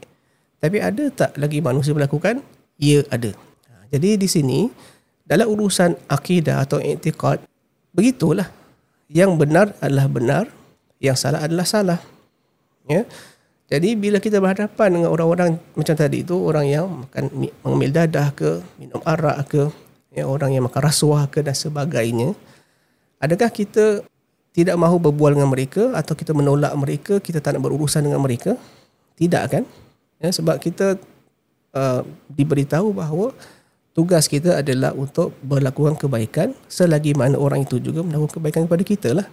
Tapi 0.57 0.77
ada 0.81 1.03
tak 1.13 1.37
lagi 1.37 1.61
manusia 1.61 1.93
melakukan? 1.93 2.41
Ya 2.81 3.05
ada. 3.13 3.37
Ha, 3.69 3.85
jadi 3.93 4.17
di 4.17 4.25
sini 4.25 4.73
dalam 5.21 5.45
urusan 5.53 5.93
akidah 6.09 6.65
atau 6.65 6.81
i'tiqad 6.81 7.45
begitulah. 7.93 8.49
Yang 9.11 9.31
benar 9.37 9.65
adalah 9.83 10.07
benar 10.09 10.45
yang 10.97 11.17
salah 11.19 11.45
adalah 11.45 11.67
salah. 11.67 11.99
Ya. 12.89 13.05
Jadi 13.71 13.95
bila 13.95 14.19
kita 14.19 14.43
berhadapan 14.43 14.99
dengan 14.99 15.09
orang-orang 15.15 15.55
macam 15.79 15.95
tadi 15.95 16.27
itu 16.27 16.35
orang 16.35 16.67
yang 16.67 16.85
makan 17.07 17.23
mengambil 17.63 18.03
dadah 18.03 18.27
ke 18.35 18.59
minum 18.75 18.99
arak 19.07 19.47
ke 19.47 19.63
ya 20.11 20.27
orang 20.27 20.51
yang 20.51 20.67
makan 20.67 20.91
rasuah 20.91 21.31
ke 21.31 21.39
dan 21.39 21.55
sebagainya 21.55 22.35
adakah 23.21 23.49
kita 23.53 24.01
tidak 24.51 24.75
mahu 24.75 24.99
berbual 24.99 25.31
dengan 25.37 25.47
mereka 25.47 25.95
atau 25.95 26.11
kita 26.17 26.35
menolak 26.35 26.73
mereka 26.75 27.13
kita 27.23 27.39
tak 27.39 27.55
nak 27.55 27.63
berurusan 27.63 28.03
dengan 28.03 28.19
mereka 28.19 28.59
tidak 29.15 29.43
kan 29.47 29.63
ya 30.19 30.29
sebab 30.33 30.59
kita 30.59 30.99
uh, 31.75 32.01
diberitahu 32.27 32.91
bahawa 32.91 33.31
tugas 33.91 34.27
kita 34.27 34.59
adalah 34.59 34.95
untuk 34.95 35.35
melakukan 35.43 35.99
kebaikan 35.99 36.55
selagi 36.67 37.15
mana 37.15 37.35
orang 37.35 37.63
itu 37.67 37.79
juga 37.79 38.03
melakukan 38.03 38.39
kebaikan 38.39 38.63
kepada 38.67 38.83
kita 38.83 39.09
lah. 39.15 39.27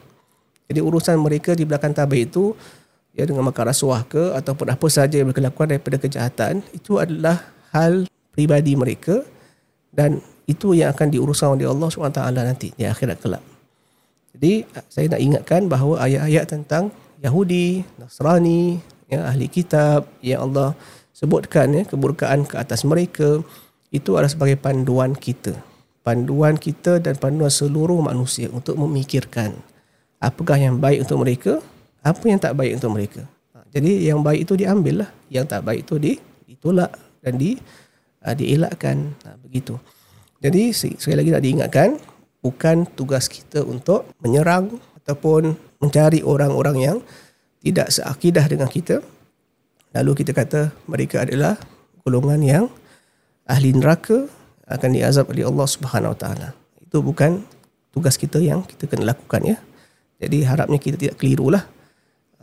Jadi 0.69 0.81
urusan 0.85 1.17
mereka 1.17 1.57
di 1.57 1.65
belakang 1.65 1.97
tabir 1.97 2.29
itu 2.29 2.53
ya 3.17 3.25
dengan 3.25 3.47
makan 3.49 3.73
rasuah 3.73 4.05
ke 4.05 4.37
ataupun 4.37 4.69
apa 4.69 4.87
sahaja 4.93 5.17
yang 5.17 5.33
mereka 5.33 5.43
lakukan 5.49 5.69
daripada 5.73 5.97
kejahatan 5.97 6.61
itu 6.77 7.01
adalah 7.01 7.41
hal 7.73 8.05
pribadi 8.37 8.77
mereka 8.77 9.25
dan 9.95 10.21
itu 10.45 10.77
yang 10.77 10.93
akan 10.93 11.09
diuruskan 11.13 11.57
oleh 11.57 11.69
Allah 11.69 11.89
SWT 11.89 12.21
nanti 12.33 12.69
di 12.77 12.85
akhirat 12.85 13.17
kelak. 13.21 13.58
Jadi 14.37 14.69
saya 14.89 15.07
nak 15.13 15.21
ingatkan 15.21 15.67
bahawa 15.67 16.05
ayat-ayat 16.05 16.45
tentang 16.49 16.91
Yahudi, 17.19 17.83
Nasrani, 17.99 18.79
ya, 19.11 19.27
ahli 19.27 19.51
kitab 19.51 20.07
yang 20.23 20.51
Allah 20.51 20.77
sebutkan 21.17 21.75
ya, 21.75 21.83
keburkaan 21.83 22.47
ke 22.47 22.55
atas 22.55 22.87
mereka 22.87 23.43
itu 23.91 24.15
adalah 24.15 24.31
sebagai 24.31 24.61
panduan 24.61 25.17
kita. 25.17 25.57
Panduan 26.07 26.57
kita 26.57 27.03
dan 27.03 27.19
panduan 27.19 27.51
seluruh 27.51 27.99
manusia 28.01 28.49
untuk 28.49 28.79
memikirkan 28.79 29.57
apakah 30.23 30.59
yang 30.59 30.79
baik 30.79 31.07
untuk 31.07 31.19
mereka, 31.23 31.53
apa 32.03 32.23
yang 32.27 32.39
tak 32.39 32.55
baik 32.55 32.79
untuk 32.79 32.93
mereka. 32.95 33.23
Ha, 33.55 33.67
Jadi 33.71 34.07
yang 34.07 34.23
baik 34.23 34.47
itu 34.47 34.55
diambil 34.59 35.07
lah, 35.07 35.11
yang 35.31 35.47
tak 35.47 35.67
baik 35.67 35.87
itu 35.87 35.95
di, 35.99 36.13
ditolak 36.47 36.95
dan 37.23 37.35
di, 37.39 37.59
uh, 38.23 38.35
dielakkan. 38.35 39.15
Ha, 39.27 39.39
begitu. 39.39 39.79
Jadi 40.39 40.71
se- 40.71 40.99
sekali 40.99 41.19
lagi 41.23 41.31
nak 41.35 41.43
diingatkan, 41.43 41.89
bukan 42.45 42.87
tugas 42.95 43.27
kita 43.27 43.63
untuk 43.67 44.09
menyerang 44.23 44.79
ataupun 45.03 45.57
mencari 45.83 46.23
orang-orang 46.23 46.77
yang 46.79 46.99
tidak 47.63 47.91
seakidah 47.91 48.47
dengan 48.47 48.69
kita. 48.71 49.03
Lalu 49.97 50.23
kita 50.23 50.37
kata 50.37 50.71
mereka 50.87 51.25
adalah 51.25 51.57
golongan 52.05 52.41
yang 52.45 52.65
ahli 53.49 53.73
neraka 53.73 54.29
akan 54.69 54.91
diazab 54.93 55.33
oleh 55.33 55.49
Allah 55.49 55.67
Subhanahu 55.67 56.13
Wa 56.15 56.19
Taala. 56.21 56.49
Itu 56.85 57.01
bukan 57.01 57.41
tugas 57.91 58.21
kita 58.21 58.39
yang 58.39 58.63
kita 58.69 58.85
kena 58.85 59.17
lakukan 59.17 59.43
ya. 59.43 59.57
Jadi 60.21 60.45
harapnya 60.45 60.79
kita 60.79 60.97
tidak 61.01 61.17
keliru 61.17 61.49
lah. 61.49 61.65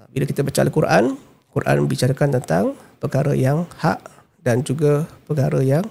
Bila 0.09 0.23
kita 0.23 0.41
baca 0.47 0.59
Al-Quran, 0.63 1.03
Quran 1.51 1.75
membicarakan 1.83 2.29
tentang 2.39 2.65
perkara 3.03 3.35
yang 3.35 3.67
hak 3.83 3.99
dan 4.41 4.63
juga 4.63 5.05
perkara 5.27 5.59
yang 5.59 5.83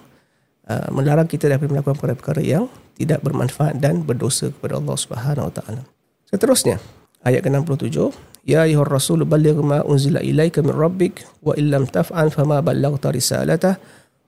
uh, 0.68 0.88
melarang 0.92 1.28
kita 1.28 1.48
daripada 1.50 1.74
melakukan 1.74 1.96
perkara-perkara 1.96 2.40
yang 2.44 2.68
tidak 2.94 3.20
bermanfaat 3.26 3.78
dan 3.82 4.06
berdosa 4.06 4.54
kepada 4.54 4.78
Allah 4.78 4.96
Subhanahu 4.96 5.48
Wa 5.50 5.54
Taala. 5.60 5.82
Seterusnya, 6.30 6.78
ayat 7.26 7.42
ke-67, 7.42 8.12
Ya 8.44 8.68
ayuhar 8.68 8.92
rasul 8.92 9.24
balligh 9.24 9.56
ma 9.64 9.80
unzila 9.88 10.20
ilaika 10.20 10.60
min 10.60 10.76
rabbik 10.76 11.24
wa 11.40 11.56
illam 11.56 11.88
taf'al 11.88 12.28
fama 12.28 12.60
ballaghta 12.60 13.08
risalatah 13.08 13.80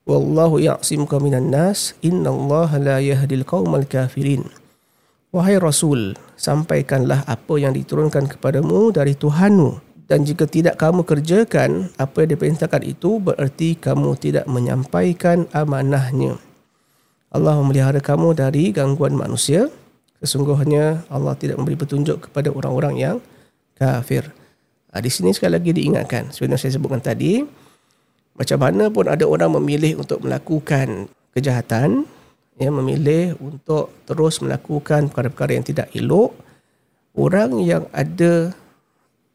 wallahu 0.08 0.56
ya'simuka 0.56 1.20
minan 1.20 1.52
nas 1.52 1.92
innallaha 2.00 2.80
la 2.80 2.96
yahdil 2.96 3.44
qaumal 3.44 3.84
kafirin. 3.84 4.48
Wahai 5.36 5.60
Rasul, 5.60 6.16
sampaikanlah 6.40 7.28
apa 7.28 7.54
yang 7.60 7.76
diturunkan 7.76 8.24
kepadamu 8.24 8.88
dari 8.88 9.12
Tuhanmu. 9.12 9.85
Dan 10.06 10.22
jika 10.22 10.46
tidak 10.46 10.78
kamu 10.78 11.02
kerjakan 11.02 11.90
apa 11.98 12.22
yang 12.22 12.38
diperintahkan 12.38 12.82
itu, 12.86 13.18
bererti 13.18 13.74
kamu 13.74 14.14
tidak 14.14 14.46
menyampaikan 14.46 15.50
amanahnya. 15.50 16.38
Allah 17.34 17.58
memelihara 17.58 17.98
kamu 17.98 18.38
dari 18.38 18.70
gangguan 18.70 19.18
manusia. 19.18 19.66
Sesungguhnya 20.22 21.02
Allah 21.10 21.34
tidak 21.34 21.58
memberi 21.58 21.74
petunjuk 21.74 22.30
kepada 22.30 22.54
orang-orang 22.54 22.94
yang 22.96 23.16
kafir. 23.74 24.30
Ha, 24.94 25.02
di 25.02 25.10
sini 25.10 25.34
sekali 25.34 25.58
lagi 25.58 25.74
diingatkan. 25.74 26.30
Sebenarnya 26.30 26.62
saya 26.62 26.72
sebutkan 26.78 27.02
tadi, 27.02 27.42
macam 28.38 28.58
mana 28.62 28.88
pun 28.88 29.10
ada 29.10 29.26
orang 29.26 29.58
memilih 29.60 30.00
untuk 30.00 30.22
melakukan 30.22 31.10
kejahatan, 31.36 32.08
ya, 32.56 32.70
memilih 32.72 33.36
untuk 33.42 33.92
terus 34.08 34.40
melakukan 34.40 35.12
perkara-perkara 35.12 35.52
yang 35.52 35.66
tidak 35.66 35.90
elok, 35.92 36.32
orang 37.12 37.60
yang 37.60 37.84
ada 37.92 38.56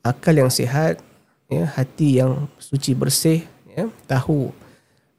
akal 0.02 0.34
yang 0.34 0.50
sihat, 0.50 1.02
ya, 1.50 1.66
hati 1.66 2.22
yang 2.22 2.50
suci 2.58 2.98
bersih, 2.98 3.46
ya, 3.70 3.90
tahu 4.10 4.50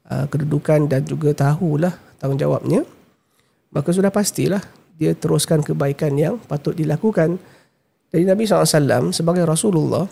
uh, 0.07 0.25
kedudukan 0.27 0.87
dan 0.87 1.03
juga 1.07 1.31
tahulah 1.35 1.95
tanggungjawabnya, 2.19 2.83
maka 3.73 3.89
sudah 3.89 4.13
pastilah 4.13 4.61
dia 4.95 5.17
teruskan 5.17 5.65
kebaikan 5.65 6.13
yang 6.15 6.37
patut 6.37 6.77
dilakukan. 6.77 7.41
Jadi 8.13 8.23
Nabi 8.29 8.45
SAW 8.45 9.09
sebagai 9.09 9.41
Rasulullah, 9.43 10.05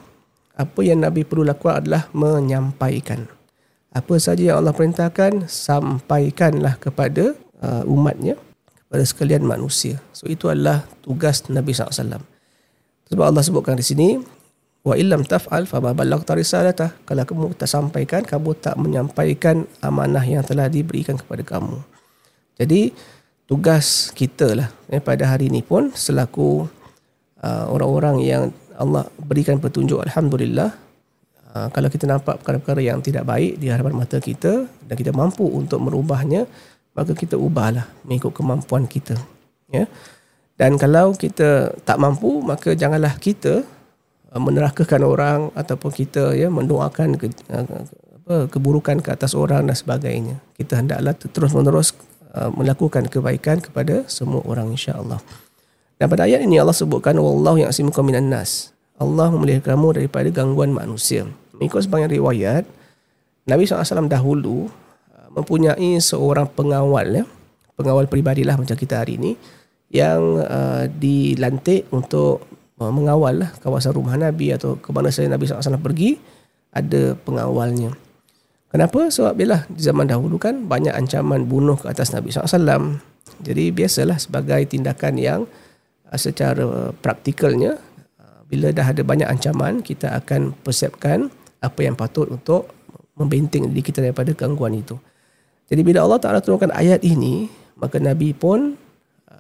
apa 0.58 0.80
yang 0.82 1.06
Nabi 1.06 1.22
perlu 1.22 1.46
lakukan 1.46 1.86
adalah 1.86 2.10
menyampaikan. 2.12 3.30
Apa 3.92 4.18
saja 4.18 4.42
yang 4.52 4.58
Allah 4.64 4.74
perintahkan, 4.74 5.46
sampaikanlah 5.52 6.80
kepada 6.82 7.36
uh, 7.62 7.84
umatnya, 7.86 8.40
kepada 8.88 9.04
sekalian 9.06 9.44
manusia. 9.46 10.00
So 10.16 10.26
itu 10.32 10.48
adalah 10.48 10.88
tugas 11.04 11.46
Nabi 11.52 11.76
SAW. 11.76 12.24
Sebab 13.12 13.26
Allah 13.28 13.44
sebutkan 13.44 13.76
di 13.76 13.84
sini, 13.84 14.18
wa 14.82 14.98
illam 14.98 15.22
taf'al 15.22 15.70
fama 15.70 15.94
ballaghta 15.94 16.34
risalatah. 16.34 16.98
Kalau 17.06 17.24
kamu 17.26 17.54
tak 17.54 17.70
sampaikan, 17.70 18.22
kamu 18.26 18.58
tak 18.58 18.76
menyampaikan 18.82 19.70
amanah 19.82 20.26
yang 20.26 20.42
telah 20.42 20.70
diberikan 20.70 21.18
kepada 21.18 21.46
kamu. 21.46 21.78
Jadi 22.58 22.94
tugas 23.52 24.16
kita 24.16 24.56
lah 24.56 24.72
eh, 24.88 25.04
pada 25.04 25.28
hari 25.28 25.52
ini 25.52 25.60
pun 25.60 25.92
selaku 25.92 26.64
uh, 27.44 27.66
orang-orang 27.68 28.24
yang 28.24 28.44
Allah 28.80 29.12
berikan 29.20 29.60
petunjuk 29.60 30.00
Alhamdulillah 30.00 30.72
uh, 31.52 31.68
kalau 31.76 31.92
kita 31.92 32.08
nampak 32.08 32.40
perkara-perkara 32.40 32.80
yang 32.80 33.04
tidak 33.04 33.28
baik 33.28 33.60
di 33.60 33.68
hadapan 33.68 34.00
mata 34.00 34.24
kita 34.24 34.72
dan 34.88 34.96
kita 34.96 35.12
mampu 35.12 35.44
untuk 35.44 35.84
merubahnya 35.84 36.48
maka 36.96 37.12
kita 37.12 37.36
ubahlah 37.36 37.92
mengikut 38.08 38.32
kemampuan 38.32 38.88
kita 38.88 39.20
ya 39.68 39.84
dan 40.56 40.80
kalau 40.80 41.12
kita 41.12 41.76
tak 41.84 42.00
mampu 42.00 42.40
maka 42.40 42.72
janganlah 42.72 43.20
kita 43.20 43.68
menerakakan 44.40 45.02
orang 45.04 45.40
ataupun 45.58 45.92
kita 45.92 46.32
ya 46.38 46.48
mendoakan 46.48 47.20
ke, 47.20 47.28
uh, 47.52 47.68
apa, 48.24 48.36
keburukan 48.48 49.04
ke 49.04 49.10
atas 49.12 49.36
orang 49.36 49.68
dan 49.68 49.76
sebagainya 49.76 50.40
kita 50.56 50.80
hendaklah 50.80 51.12
terus 51.18 51.52
menerus 51.52 51.92
uh, 52.32 52.48
melakukan 52.54 53.12
kebaikan 53.12 53.60
kepada 53.60 54.08
semua 54.08 54.40
orang 54.48 54.72
insya-Allah 54.72 55.20
dan 56.02 56.10
pada 56.10 56.26
ayat 56.26 56.42
ini 56.42 56.58
Allah 56.58 56.74
sebutkan 56.74 57.14
wallahu 57.22 57.62
ya'simuka 57.62 58.02
minan 58.02 58.34
nas. 58.34 58.74
Allah 58.98 59.30
memelihara 59.30 59.78
kamu 59.78 60.02
daripada 60.02 60.34
gangguan 60.34 60.74
manusia. 60.74 61.30
Mengikut 61.54 61.86
sebagian 61.86 62.10
riwayat, 62.10 62.66
Nabi 63.46 63.70
SAW 63.70 64.10
dahulu 64.10 64.66
uh, 65.14 65.30
mempunyai 65.30 66.02
seorang 66.02 66.50
pengawal 66.50 67.22
ya, 67.22 67.26
pengawal 67.78 68.10
peribadilah 68.10 68.58
macam 68.58 68.74
kita 68.74 69.06
hari 69.06 69.22
ini 69.22 69.38
yang 69.94 70.42
uh, 70.42 70.90
dilantik 70.90 71.86
untuk 71.94 72.50
uh, 72.50 72.61
mengawal 72.90 73.46
lah 73.46 73.52
kawasan 73.62 73.94
rumah 73.94 74.18
Nabi 74.18 74.56
atau 74.56 74.80
ke 74.80 74.90
mana 74.90 75.14
saja 75.14 75.30
Nabi 75.30 75.46
SAW 75.46 75.78
pergi 75.78 76.18
ada 76.74 77.14
pengawalnya. 77.22 77.94
Kenapa? 78.72 79.12
Sebab 79.12 79.36
bila 79.36 79.68
di 79.68 79.84
zaman 79.84 80.08
dahulu 80.08 80.40
kan 80.40 80.66
banyak 80.66 80.96
ancaman 80.96 81.44
bunuh 81.44 81.76
ke 81.76 81.92
atas 81.92 82.16
Nabi 82.16 82.32
SAW. 82.32 83.04
Jadi 83.44 83.70
biasalah 83.76 84.18
sebagai 84.18 84.64
tindakan 84.66 85.20
yang 85.20 85.42
uh, 86.08 86.18
secara 86.18 86.96
praktikalnya 87.04 87.76
uh, 88.18 88.40
bila 88.48 88.72
dah 88.72 88.88
ada 88.88 89.04
banyak 89.04 89.28
ancaman 89.28 89.84
kita 89.84 90.16
akan 90.16 90.56
persiapkan 90.64 91.28
apa 91.60 91.80
yang 91.84 92.00
patut 92.00 92.32
untuk 92.32 92.72
membenting 93.20 93.70
diri 93.70 93.84
kita 93.84 94.00
daripada 94.00 94.32
gangguan 94.32 94.80
itu. 94.80 94.96
Jadi 95.68 95.82
bila 95.84 96.08
Allah 96.08 96.20
Taala 96.24 96.40
turunkan 96.40 96.72
ayat 96.72 97.04
ini, 97.04 97.52
maka 97.76 98.00
Nabi 98.00 98.32
pun 98.32 98.80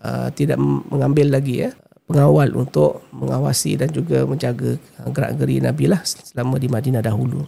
uh, 0.04 0.27
tidak 0.36 0.60
mengambil 0.62 1.39
lagi 1.39 1.67
ya 1.67 1.71
pengawal 2.12 2.52
untuk 2.60 3.08
mengawasi 3.15 3.80
dan 3.80 3.88
juga 3.95 4.28
menjaga 4.28 4.76
gerak-geri 5.08 5.63
Nabi 5.63 5.88
lah 5.88 6.04
selama 6.04 6.60
di 6.60 6.67
Madinah 6.67 7.00
dahulu. 7.00 7.47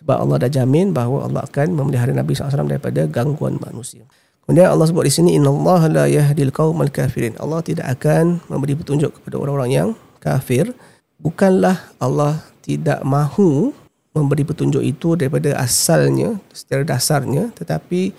Sebab 0.00 0.16
Allah 0.16 0.48
dah 0.48 0.50
jamin 0.50 0.96
bahawa 0.96 1.28
Allah 1.28 1.44
akan 1.44 1.76
memelihara 1.76 2.16
Nabi 2.16 2.32
SAW 2.32 2.64
daripada 2.64 3.04
gangguan 3.04 3.60
manusia. 3.60 4.08
Kemudian 4.48 4.72
Allah 4.72 4.88
sebut 4.88 5.04
di 5.04 5.12
sini 5.12 5.36
Allah 5.36 5.80
la 5.92 6.04
yahdil 6.08 6.48
qawmal 6.48 6.88
kafirin. 6.88 7.36
Allah 7.36 7.60
tidak 7.60 8.00
akan 8.00 8.40
memberi 8.48 8.72
petunjuk 8.72 9.20
kepada 9.20 9.36
orang-orang 9.36 9.70
yang 9.70 9.88
kafir. 10.18 10.72
Bukanlah 11.20 11.76
Allah 12.00 12.40
tidak 12.64 13.04
mahu 13.04 13.76
memberi 14.16 14.42
petunjuk 14.42 14.82
itu 14.82 15.14
daripada 15.14 15.54
asalnya, 15.60 16.40
secara 16.50 16.82
dasarnya, 16.82 17.52
tetapi 17.54 18.10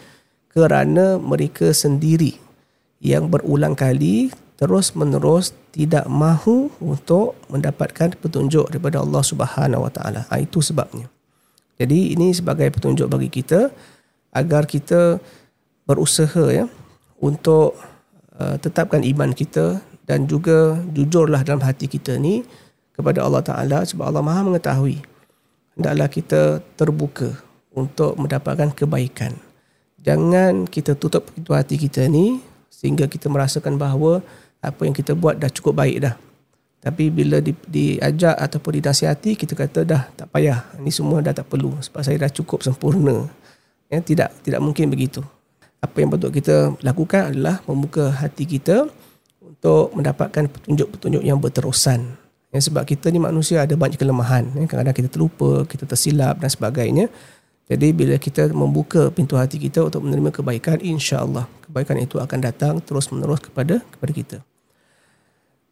kerana 0.54 1.18
mereka 1.18 1.74
sendiri 1.74 2.38
yang 3.02 3.28
berulang 3.28 3.74
kali 3.74 4.30
terus 4.62 4.94
menerus 4.94 5.58
tidak 5.74 6.06
mahu 6.06 6.70
untuk 6.78 7.34
mendapatkan 7.50 8.14
petunjuk 8.14 8.70
daripada 8.70 9.02
Allah 9.02 9.26
Subhanahu 9.26 9.90
Wa 9.90 9.92
Taala. 9.92 10.22
Ha, 10.30 10.38
itu 10.38 10.62
sebabnya. 10.62 11.10
Jadi 11.82 12.14
ini 12.14 12.30
sebagai 12.30 12.70
petunjuk 12.70 13.10
bagi 13.10 13.34
kita 13.34 13.74
agar 14.30 14.70
kita 14.70 15.18
berusaha 15.90 16.54
ya 16.54 16.70
untuk 17.18 17.74
uh, 18.38 18.54
tetapkan 18.62 19.02
iman 19.02 19.34
kita 19.34 19.82
dan 20.06 20.30
juga 20.30 20.78
jujurlah 20.94 21.42
dalam 21.42 21.66
hati 21.66 21.90
kita 21.90 22.22
ni 22.22 22.46
kepada 22.94 23.26
Allah 23.26 23.42
Taala 23.42 23.82
sebab 23.82 24.14
Allah 24.14 24.22
Maha 24.22 24.46
mengetahui. 24.46 25.02
Hendaklah 25.74 26.06
kita 26.06 26.62
terbuka 26.78 27.34
untuk 27.74 28.14
mendapatkan 28.14 28.70
kebaikan. 28.78 29.34
Jangan 30.06 30.70
kita 30.70 30.94
tutup 30.94 31.34
pintu 31.34 31.58
hati 31.58 31.82
kita 31.82 32.06
ni 32.06 32.46
sehingga 32.70 33.10
kita 33.10 33.26
merasakan 33.26 33.82
bahawa 33.82 34.22
apa 34.62 34.82
yang 34.86 34.94
kita 34.94 35.18
buat 35.18 35.42
dah 35.42 35.50
cukup 35.50 35.82
baik 35.82 35.98
dah. 36.06 36.16
Tapi 36.82 37.14
bila 37.14 37.38
di, 37.38 37.54
diajak 37.70 38.34
ataupun 38.34 38.82
dinasihati, 38.82 39.38
kita 39.38 39.54
kata 39.54 39.86
dah 39.86 40.02
tak 40.18 40.34
payah. 40.34 40.66
Ini 40.82 40.90
semua 40.90 41.22
dah 41.22 41.30
tak 41.30 41.46
perlu 41.46 41.78
sebab 41.78 42.02
saya 42.02 42.18
dah 42.18 42.32
cukup 42.34 42.66
sempurna. 42.66 43.30
Ya, 43.86 44.02
tidak 44.02 44.34
tidak 44.42 44.62
mungkin 44.66 44.90
begitu. 44.90 45.22
Apa 45.78 46.02
yang 46.02 46.10
patut 46.10 46.34
kita 46.34 46.74
lakukan 46.82 47.34
adalah 47.34 47.62
membuka 47.70 48.10
hati 48.10 48.50
kita 48.50 48.90
untuk 49.42 49.94
mendapatkan 49.94 50.50
petunjuk-petunjuk 50.50 51.22
yang 51.22 51.38
berterusan. 51.38 52.18
Ya, 52.50 52.60
sebab 52.60 52.82
kita 52.86 53.14
ni 53.14 53.22
manusia 53.22 53.62
ada 53.62 53.78
banyak 53.78 54.02
kelemahan. 54.02 54.50
Ya, 54.58 54.66
kadang-kadang 54.66 54.98
kita 55.06 55.10
terlupa, 55.10 55.66
kita 55.70 55.86
tersilap 55.86 56.42
dan 56.42 56.50
sebagainya. 56.50 57.14
Jadi 57.70 57.94
bila 57.94 58.18
kita 58.18 58.50
membuka 58.52 59.08
pintu 59.14 59.38
hati 59.38 59.56
kita 59.56 59.86
untuk 59.86 60.04
menerima 60.04 60.34
kebaikan, 60.34 60.82
insya-Allah 60.82 61.46
kebaikan 61.64 62.02
itu 62.02 62.18
akan 62.20 62.40
datang 62.42 62.74
terus 62.84 63.08
menerus 63.14 63.40
kepada 63.40 63.80
kepada 63.86 64.12
kita. 64.12 64.38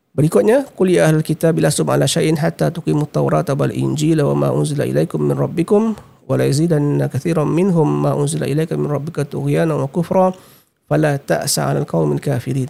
Berikutnya, 0.10 0.66
kuliah 0.74 1.06
ahli 1.06 1.22
kitab 1.22 1.56
bila 1.62 1.70
sum 1.70 1.86
ala 1.86 2.10
syai'in 2.10 2.36
hatta 2.42 2.74
tuqimu 2.74 3.06
tawrata 3.06 3.54
wal 3.54 3.70
injila 3.70 4.26
wa 4.34 4.36
ma 4.36 4.50
unzila 4.50 4.82
ilaikum 4.82 5.22
min 5.22 5.38
rabbikum 5.38 5.94
wa 6.26 6.34
la 6.34 6.50
yazidanna 6.50 7.10
kathiran 7.10 7.46
minhum 7.46 7.86
ma 7.86 8.18
unzila 8.18 8.50
ilaika 8.50 8.74
min 8.74 8.90
rabbika 8.90 9.22
tughyana 9.26 9.78
wa 9.78 9.86
kufra 9.86 10.34
fala 10.90 11.22
ta'sa 11.22 11.70
'alal 11.70 11.86
qaumil 11.86 12.18
kafirin. 12.18 12.70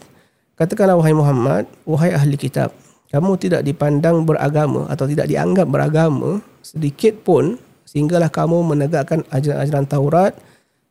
Katakanlah 0.60 1.00
wahai 1.00 1.16
Muhammad, 1.16 1.64
wahai 1.88 2.12
ahli 2.12 2.36
kitab, 2.36 2.76
kamu 3.08 3.40
tidak 3.40 3.64
dipandang 3.64 4.28
beragama 4.28 4.92
atau 4.92 5.08
tidak 5.08 5.32
dianggap 5.32 5.72
beragama 5.72 6.44
sedikit 6.60 7.24
pun 7.24 7.56
sehinggalah 7.88 8.28
kamu 8.28 8.68
menegakkan 8.68 9.24
ajaran-ajaran 9.32 9.88
Taurat, 9.88 10.34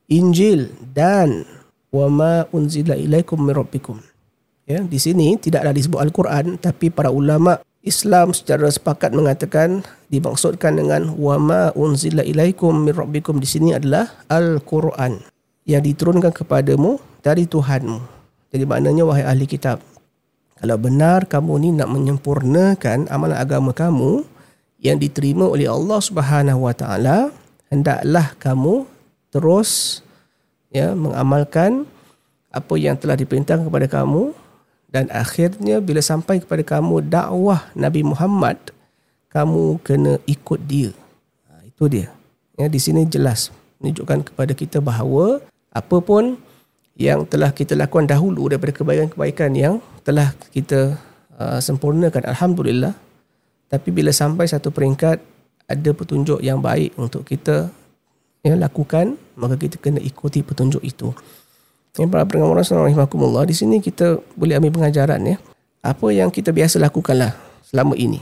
Injil 0.09 0.73
dan 0.97 1.45
wa 1.93 2.09
ma 2.09 2.33
unzila 2.57 2.97
ilaikum 2.97 3.45
min 3.45 3.53
rabbikum. 3.53 4.01
Ya, 4.69 4.85
di 4.85 5.01
sini 5.01 5.41
tidaklah 5.41 5.73
disebut 5.73 5.97
Al-Quran 5.97 6.61
tapi 6.61 6.93
para 6.93 7.09
ulama 7.09 7.57
Islam 7.81 8.37
secara 8.37 8.69
sepakat 8.69 9.17
mengatakan 9.17 9.81
dimaksudkan 10.13 10.77
dengan 10.77 11.17
wama 11.17 11.73
unzila 11.73 12.21
ilaikum 12.21 12.85
min 12.85 12.93
rabbikum 12.93 13.41
di 13.41 13.49
sini 13.49 13.73
adalah 13.73 14.13
Al-Quran 14.29 15.25
yang 15.65 15.81
diturunkan 15.81 16.37
kepadamu 16.37 17.01
dari 17.25 17.49
Tuhanmu. 17.49 17.97
Jadi 18.53 18.65
maknanya 18.69 19.09
wahai 19.09 19.25
ahli 19.25 19.49
kitab, 19.49 19.81
kalau 20.61 20.77
benar 20.77 21.25
kamu 21.25 21.53
ni 21.65 21.69
nak 21.73 21.89
menyempurnakan 21.89 23.09
amalan 23.09 23.41
agama 23.41 23.73
kamu 23.73 24.21
yang 24.85 25.01
diterima 25.01 25.49
oleh 25.49 25.65
Allah 25.65 25.97
Subhanahu 25.97 26.69
Wa 26.69 26.75
Taala, 26.77 27.33
hendaklah 27.73 28.37
kamu 28.37 28.85
terus 29.33 30.05
ya 30.69 30.93
mengamalkan 30.93 31.89
apa 32.53 32.75
yang 32.77 33.01
telah 33.01 33.17
diperintahkan 33.17 33.65
kepada 33.65 33.89
kamu 33.89 34.37
dan 34.89 35.13
akhirnya 35.13 35.85
bila 35.85 36.01
sampai 36.01 36.41
kepada 36.41 36.65
kamu 36.65 37.05
dakwah 37.13 37.69
Nabi 37.77 38.01
Muhammad 38.01 38.57
kamu 39.29 39.85
kena 39.85 40.17
ikut 40.25 40.61
dia. 40.65 40.91
Ha, 41.49 41.61
itu 41.69 41.85
dia. 41.93 42.09
Ya 42.57 42.67
di 42.73 42.81
sini 42.81 43.05
jelas 43.05 43.53
menunjukkan 43.79 44.33
kepada 44.33 44.53
kita 44.57 44.81
bahawa 44.81 45.45
apa 45.71 45.97
pun 46.01 46.41
yang 46.99 47.29
telah 47.29 47.53
kita 47.55 47.79
lakukan 47.79 48.09
dahulu 48.09 48.51
daripada 48.51 48.75
kebaikan-kebaikan 48.75 49.51
yang 49.55 49.75
telah 50.03 50.35
kita 50.51 50.99
uh, 51.37 51.61
sempurnakan 51.61 52.25
alhamdulillah. 52.25 52.97
Tapi 53.69 53.93
bila 53.93 54.09
sampai 54.11 54.49
satu 54.49 54.73
peringkat 54.73 55.21
ada 55.69 55.91
petunjuk 55.93 56.41
yang 56.41 56.65
baik 56.65 56.97
untuk 56.97 57.29
kita 57.29 57.69
ya, 58.41 58.57
lakukan 58.57 59.21
maka 59.37 59.61
kita 59.61 59.77
kena 59.77 60.01
ikuti 60.01 60.41
petunjuk 60.41 60.81
itu 60.81 61.13
yang 61.97 62.13
para 62.13 62.29
pendengar 62.29 62.61
rahimahkumullah 62.61 63.49
di 63.49 63.57
sini 63.57 63.81
kita 63.81 64.21
boleh 64.37 64.61
ambil 64.61 64.83
pengajaran 64.83 65.19
ya. 65.25 65.37
Apa 65.81 66.13
yang 66.13 66.29
kita 66.29 66.53
biasa 66.53 66.77
lakukanlah 66.83 67.33
selama 67.65 67.97
ini. 67.97 68.21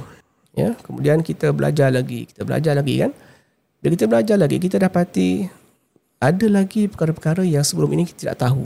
Ya, 0.56 0.72
kemudian 0.86 1.20
kita 1.20 1.52
belajar 1.52 1.92
lagi, 1.92 2.24
kita 2.30 2.46
belajar 2.46 2.72
lagi 2.72 3.04
kan. 3.04 3.12
Bila 3.82 3.90
kita 3.92 4.06
belajar 4.08 4.36
lagi, 4.40 4.56
kita 4.56 4.80
dapati 4.80 5.44
ada 6.16 6.46
lagi 6.48 6.88
perkara-perkara 6.88 7.44
yang 7.44 7.60
sebelum 7.60 7.92
ini 7.92 8.08
kita 8.08 8.28
tidak 8.28 8.38
tahu. 8.40 8.64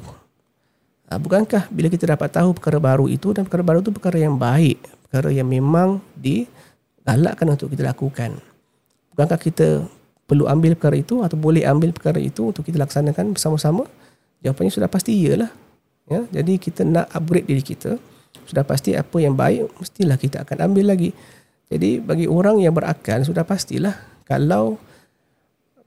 Ha, 1.11 1.19
bukankah 1.19 1.67
bila 1.75 1.91
kita 1.91 2.07
dapat 2.07 2.31
tahu 2.31 2.55
perkara 2.55 2.79
baru 2.79 3.11
itu 3.11 3.35
dan 3.35 3.43
perkara 3.43 3.67
baru 3.67 3.83
itu 3.83 3.91
perkara 3.91 4.23
yang 4.23 4.39
baik, 4.39 4.79
perkara 5.11 5.35
yang 5.35 5.51
memang 5.51 5.99
digalakkan 6.15 7.51
untuk 7.51 7.75
kita 7.75 7.83
lakukan. 7.91 8.39
Bukankah 9.11 9.39
kita 9.43 9.83
perlu 10.31 10.47
ambil 10.47 10.79
perkara 10.79 10.95
itu 11.03 11.27
atau 11.27 11.35
boleh 11.35 11.67
ambil 11.67 11.91
perkara 11.91 12.23
itu 12.23 12.55
untuk 12.55 12.63
kita 12.63 12.79
laksanakan 12.79 13.35
bersama-sama? 13.35 13.91
Jawapannya 14.41 14.73
sudah 14.73 14.89
pasti 14.89 15.17
iyalah. 15.17 15.51
Ya, 16.11 16.27
jadi 16.29 16.59
kita 16.59 16.83
nak 16.83 17.13
upgrade 17.15 17.47
diri 17.47 17.63
kita. 17.63 18.01
Sudah 18.47 18.67
pasti 18.67 18.99
apa 18.99 19.17
yang 19.23 19.39
baik 19.39 19.71
mestilah 19.79 20.19
kita 20.19 20.43
akan 20.43 20.71
ambil 20.71 20.91
lagi. 20.91 21.15
Jadi 21.71 22.03
bagi 22.03 22.27
orang 22.27 22.59
yang 22.59 22.75
berakal 22.75 23.23
sudah 23.23 23.47
pastilah 23.47 23.95
kalau 24.27 24.75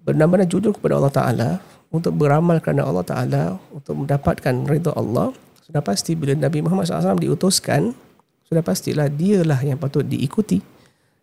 benar-benar 0.03 0.47
jujur 0.47 0.71
kepada 0.75 0.99
Allah 0.99 1.11
Taala 1.11 1.49
untuk 1.91 2.15
beramal 2.15 2.59
kerana 2.59 2.87
Allah 2.87 3.03
Taala 3.03 3.43
untuk 3.71 4.03
mendapatkan 4.03 4.67
redha 4.67 4.91
Allah 4.95 5.31
sudah 5.63 5.79
pasti 5.79 6.17
bila 6.17 6.35
Nabi 6.35 6.59
Muhammad 6.59 6.91
SAW 6.91 7.23
diutuskan 7.23 7.95
sudah 8.43 8.59
pastilah 8.59 9.07
dialah 9.07 9.63
yang 9.63 9.79
patut 9.79 10.03
diikuti 10.03 10.59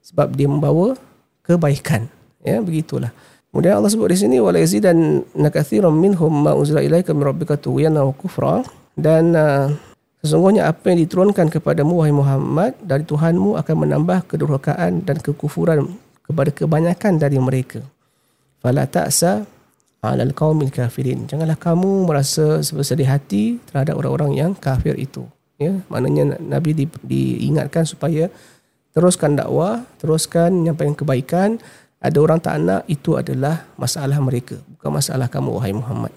sebab 0.00 0.32
dia 0.32 0.48
membawa 0.48 0.96
kebaikan 1.44 2.08
ya 2.40 2.64
begitulah 2.64 3.12
Kemudian 3.50 3.82
Allah 3.82 3.90
sebut 3.90 4.14
di 4.14 4.18
sini 4.18 4.38
wala 4.38 4.62
yazidan 4.62 5.26
nakatsiran 5.34 5.90
minhum 5.90 6.30
ma 6.30 6.54
unzila 6.54 6.86
ilaika 6.86 7.10
min 7.10 7.26
rabbika 7.26 7.58
tughyana 7.58 8.06
wa 8.06 8.14
kufra 8.14 8.62
dan 8.94 9.34
uh, 9.34 9.74
sesungguhnya 10.22 10.70
apa 10.70 10.94
yang 10.94 11.02
diturunkan 11.02 11.50
kepadamu 11.50 11.98
wahai 11.98 12.14
Muhammad 12.14 12.78
dari 12.78 13.02
Tuhanmu 13.02 13.58
akan 13.58 13.76
menambah 13.86 14.30
kedurhakaan 14.30 15.02
dan 15.02 15.18
kekufuran 15.18 15.98
kepada 16.22 16.54
kebanyakan 16.54 17.18
dari 17.18 17.42
mereka. 17.42 17.82
Fala 18.62 18.86
ta'sa 18.86 19.42
'alal 19.98 20.30
qaumil 20.30 20.70
kafirin. 20.70 21.26
Janganlah 21.26 21.58
kamu 21.58 22.06
merasa 22.06 22.62
bersedih 22.62 23.10
hati 23.10 23.58
terhadap 23.66 23.98
orang-orang 23.98 24.32
yang 24.38 24.50
kafir 24.54 24.94
itu. 24.94 25.26
Ya, 25.60 25.76
maknanya 25.92 26.40
Nabi 26.40 26.72
di, 26.72 26.84
diingatkan 27.04 27.84
supaya 27.84 28.32
teruskan 28.96 29.36
dakwah, 29.36 29.84
teruskan 30.00 30.56
menyampaikan 30.56 30.96
kebaikan 30.96 31.48
ada 32.00 32.16
orang 32.16 32.40
tak 32.40 32.56
nak 32.64 32.88
itu 32.88 33.20
adalah 33.20 33.68
masalah 33.76 34.16
mereka 34.24 34.56
bukan 34.76 34.90
masalah 34.96 35.28
kamu 35.28 35.60
wahai 35.60 35.76
Muhammad. 35.76 36.12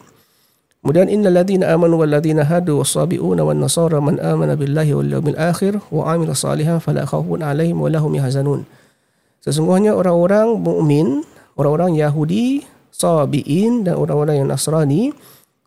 Kemudian 0.84 1.08
innal 1.08 1.36
ladzina 1.36 1.72
amanu 1.72 2.00
wal 2.00 2.12
ladzina 2.12 2.44
hadu 2.44 2.84
wasabiuna 2.84 3.44
wan 3.44 3.60
nasara 3.60 4.04
man 4.04 4.20
amana 4.20 4.56
billahi 4.56 4.92
wal 4.96 5.08
yawmil 5.20 5.40
akhir 5.40 5.80
wa 5.92 6.12
amila 6.12 6.36
salihan 6.36 6.80
fala 6.84 7.08
khaufun 7.08 7.40
alaihim 7.40 7.80
wa 7.80 7.88
lahum 7.88 8.12
yahzanun. 8.16 8.68
Sesungguhnya 9.44 9.96
orang-orang 9.96 10.60
mukmin 10.60 11.28
orang-orang 11.60 12.00
Yahudi 12.00 12.64
sabiin 12.94 13.88
dan 13.88 14.00
orang-orang 14.00 14.44
yang 14.44 14.48
Nasrani 14.48 15.12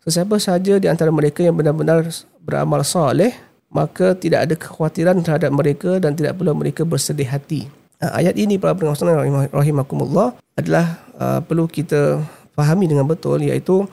sesiapa 0.01 0.39
saja 0.41 0.79
di 0.79 0.87
antara 0.89 1.13
mereka 1.13 1.43
yang 1.43 1.53
benar-benar 1.53 2.07
beramal 2.41 2.81
soleh 2.81 3.35
maka 3.67 4.15
tidak 4.15 4.47
ada 4.47 4.55
kekhawatiran 4.55 5.19
terhadap 5.21 5.51
mereka 5.51 5.99
dan 5.99 6.15
tidak 6.15 6.39
pula 6.39 6.55
mereka 6.55 6.87
bersedih 6.87 7.27
hati 7.27 7.67
ayat 8.01 8.37
ini 8.37 8.61
para 8.61 8.77
pendengar 8.77 9.25
rahimakumullah 9.49 10.37
adalah 10.53 11.01
uh, 11.17 11.39
perlu 11.41 11.65
kita 11.65 12.21
fahami 12.53 12.89
dengan 12.89 13.05
betul 13.05 13.41
iaitu 13.41 13.85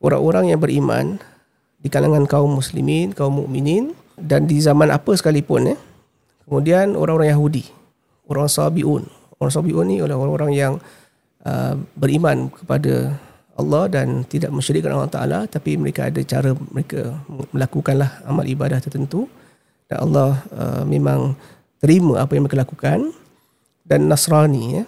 orang-orang 0.00 0.52
yang 0.52 0.60
beriman 0.60 1.20
di 1.78 1.88
kalangan 1.88 2.26
kaum 2.26 2.58
muslimin, 2.58 3.14
kaum 3.14 3.44
mukminin 3.44 3.94
dan 4.18 4.48
di 4.48 4.58
zaman 4.58 4.90
apa 4.90 5.14
sekalipun 5.14 5.74
ya. 5.74 5.76
Kemudian 6.48 6.96
orang-orang 6.96 7.32
Yahudi, 7.36 7.68
orang 8.26 8.48
Sabiun. 8.48 9.04
Orang 9.38 9.52
Sabiun 9.52 9.84
ni 9.86 9.96
adalah 10.00 10.18
orang-orang 10.24 10.52
yang 10.56 10.72
uh, 11.44 11.76
beriman 11.94 12.48
kepada 12.50 13.14
Allah 13.58 13.90
dan 13.90 14.22
tidak 14.24 14.54
mensyirikkan 14.54 14.94
Allah 14.94 15.10
Taala 15.10 15.38
tapi 15.50 15.74
mereka 15.74 16.06
ada 16.06 16.22
cara 16.22 16.54
mereka 16.70 17.18
melakukanlah 17.50 18.22
amal 18.22 18.46
ibadah 18.46 18.78
tertentu 18.78 19.26
dan 19.90 20.06
Allah 20.06 20.38
uh, 20.54 20.82
memang 20.86 21.34
terima 21.78 22.22
apa 22.22 22.34
yang 22.34 22.46
mereka 22.46 22.62
lakukan 22.62 23.10
dan 23.86 24.06
Nasrani 24.06 24.82
ya. 24.82 24.84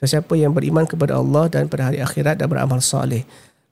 Sesiapa 0.00 0.36
yang 0.36 0.52
beriman 0.52 0.84
kepada 0.84 1.16
Allah 1.16 1.48
dan 1.48 1.70
pada 1.70 1.88
hari 1.88 2.02
akhirat 2.02 2.36
dan 2.36 2.50
beramal 2.50 2.82
soleh. 2.84 3.24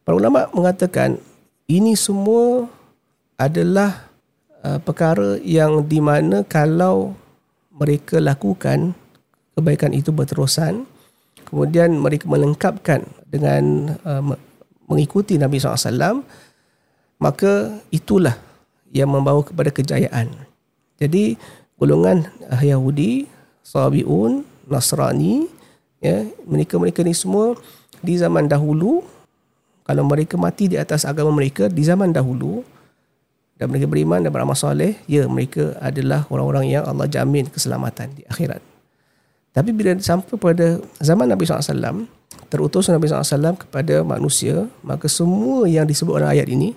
Para 0.06 0.16
ulama 0.16 0.48
mengatakan 0.56 1.20
ini 1.68 1.92
semua 1.92 2.70
adalah 3.36 4.08
uh, 4.62 4.78
perkara 4.80 5.36
yang 5.42 5.84
di 5.84 5.98
mana 5.98 6.46
kalau 6.46 7.12
mereka 7.74 8.22
lakukan 8.22 8.94
kebaikan 9.58 9.92
itu 9.92 10.14
berterusan 10.14 10.86
kemudian 11.48 11.92
mereka 11.98 12.24
melengkapkan 12.30 13.04
dengan 13.28 13.96
uh, 14.06 14.22
mengikuti 14.88 15.36
Nabi 15.36 15.60
SAW 15.60 16.24
maka 17.20 17.76
itulah 17.92 18.36
yang 18.92 19.12
membawa 19.12 19.44
kepada 19.44 19.68
kejayaan 19.72 20.32
jadi 20.96 21.36
golongan 21.82 22.30
Yahudi 22.62 23.26
Sabiun 23.66 24.46
Nasrani 24.70 25.50
ya 25.98 26.22
mereka-mereka 26.46 27.02
ni 27.02 27.10
semua 27.10 27.58
di 27.98 28.14
zaman 28.14 28.46
dahulu 28.46 29.02
kalau 29.82 30.06
mereka 30.06 30.38
mati 30.38 30.70
di 30.70 30.78
atas 30.78 31.02
agama 31.02 31.34
mereka 31.34 31.66
di 31.66 31.82
zaman 31.82 32.14
dahulu 32.14 32.62
dan 33.58 33.66
mereka 33.66 33.90
beriman 33.90 34.22
dan 34.22 34.30
beramal 34.30 34.54
soleh 34.54 34.94
ya 35.10 35.26
mereka 35.26 35.74
adalah 35.82 36.22
orang-orang 36.30 36.70
yang 36.70 36.86
Allah 36.86 37.10
jamin 37.10 37.50
keselamatan 37.50 38.14
di 38.14 38.22
akhirat. 38.30 38.62
Tapi 39.52 39.70
bila 39.74 39.98
sampai 40.00 40.38
pada 40.40 40.80
zaman 40.96 41.28
Nabi 41.28 41.44
SAW, 41.44 42.08
terutus 42.48 42.88
Nabi 42.88 43.04
SAW 43.04 43.52
kepada 43.54 44.00
manusia, 44.00 44.64
maka 44.80 45.12
semua 45.12 45.68
yang 45.68 45.84
disebut 45.84 46.16
dalam 46.16 46.32
ayat 46.32 46.48
ini, 46.48 46.72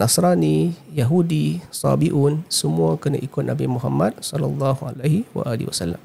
Nasrani, 0.00 0.72
Yahudi, 0.96 1.60
Sabiun, 1.68 2.48
semua 2.48 2.96
kena 2.96 3.20
ikut 3.20 3.44
Nabi 3.44 3.68
Muhammad 3.68 4.16
sallallahu 4.24 4.80
alaihi 4.88 5.28
wasallam. 5.36 6.00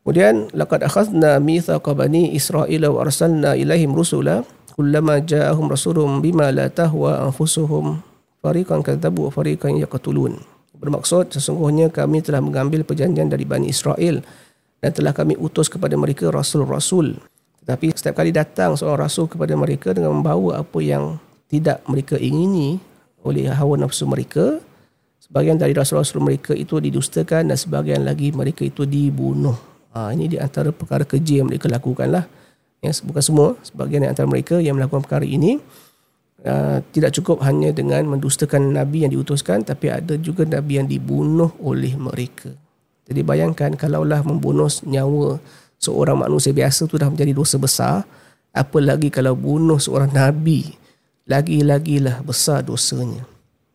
Kemudian 0.00 0.48
laqad 0.56 0.80
akhadna 0.80 1.36
mithaqa 1.36 1.92
bani 1.92 2.32
Israil 2.32 2.88
wa 2.88 3.04
arsalna 3.04 3.60
ilaihim 3.60 3.92
rusula 3.92 4.40
kullama 4.72 5.20
ja'ahum 5.20 5.68
rasulun 5.68 6.24
bima 6.24 6.48
la 6.48 6.72
tahwa 6.72 7.28
anfusuhum 7.28 8.00
fariqan 8.40 8.80
kadzabu 8.80 9.28
wa 9.28 9.30
fariqan 9.30 9.76
yaqtulun. 9.76 10.40
Bermaksud 10.74 11.30
sesungguhnya 11.30 11.92
kami 11.92 12.24
telah 12.24 12.40
mengambil 12.42 12.88
perjanjian 12.88 13.28
dari 13.28 13.44
Bani 13.44 13.68
Israel 13.68 14.24
dan 14.82 14.90
telah 14.90 15.14
kami 15.14 15.36
utus 15.38 15.68
kepada 15.70 15.94
mereka 15.94 16.32
rasul-rasul. 16.32 17.20
Tetapi 17.62 17.94
setiap 17.94 18.18
kali 18.18 18.34
datang 18.34 18.74
seorang 18.74 19.06
rasul 19.06 19.30
kepada 19.30 19.54
mereka 19.54 19.94
dengan 19.94 20.18
membawa 20.18 20.64
apa 20.64 20.82
yang 20.82 21.22
tidak 21.52 21.84
mereka 21.84 22.16
ingini 22.16 22.80
oleh 23.28 23.52
hawa 23.52 23.76
nafsu 23.76 24.08
mereka, 24.08 24.56
sebahagian 25.20 25.60
dari 25.60 25.76
rasul-rasul 25.76 26.24
mereka 26.24 26.56
itu 26.56 26.80
didustakan 26.80 27.52
dan 27.52 27.56
sebahagian 27.60 28.08
lagi 28.08 28.32
mereka 28.32 28.64
itu 28.64 28.88
dibunuh. 28.88 29.54
Ha, 29.92 30.16
ini 30.16 30.32
di 30.32 30.40
antara 30.40 30.72
perkara 30.72 31.04
keji 31.04 31.44
yang 31.44 31.52
mereka 31.52 31.68
lakukan 31.68 32.08
lah. 32.08 32.24
Ya, 32.80 32.90
bukan 33.04 33.22
semua, 33.22 33.48
sebahagian 33.60 34.02
di 34.02 34.08
antara 34.08 34.24
mereka 34.24 34.56
yang 34.58 34.80
melakukan 34.80 35.04
perkara 35.04 35.28
ini 35.28 35.60
uh, 36.42 36.82
tidak 36.90 37.14
cukup 37.20 37.44
hanya 37.46 37.70
dengan 37.70 38.08
mendustakan 38.08 38.72
Nabi 38.72 39.04
yang 39.06 39.12
diutuskan, 39.12 39.62
tapi 39.62 39.92
ada 39.92 40.16
juga 40.18 40.48
Nabi 40.48 40.80
yang 40.82 40.88
dibunuh 40.88 41.52
oleh 41.62 41.94
mereka. 41.94 42.50
Jadi 43.06 43.20
bayangkan 43.22 43.76
kalaulah 43.76 44.24
membunuh 44.24 44.72
nyawa 44.88 45.36
seorang 45.76 46.26
manusia 46.26 46.54
biasa 46.54 46.88
tu 46.88 46.96
dah 46.96 47.10
menjadi 47.10 47.36
dosa 47.36 47.60
besar, 47.60 48.02
apalagi 48.54 49.10
kalau 49.10 49.34
bunuh 49.34 49.78
seorang 49.78 50.10
nabi, 50.14 50.74
lagi-lagilah 51.26 52.22
besar 52.26 52.66
dosanya. 52.66 53.24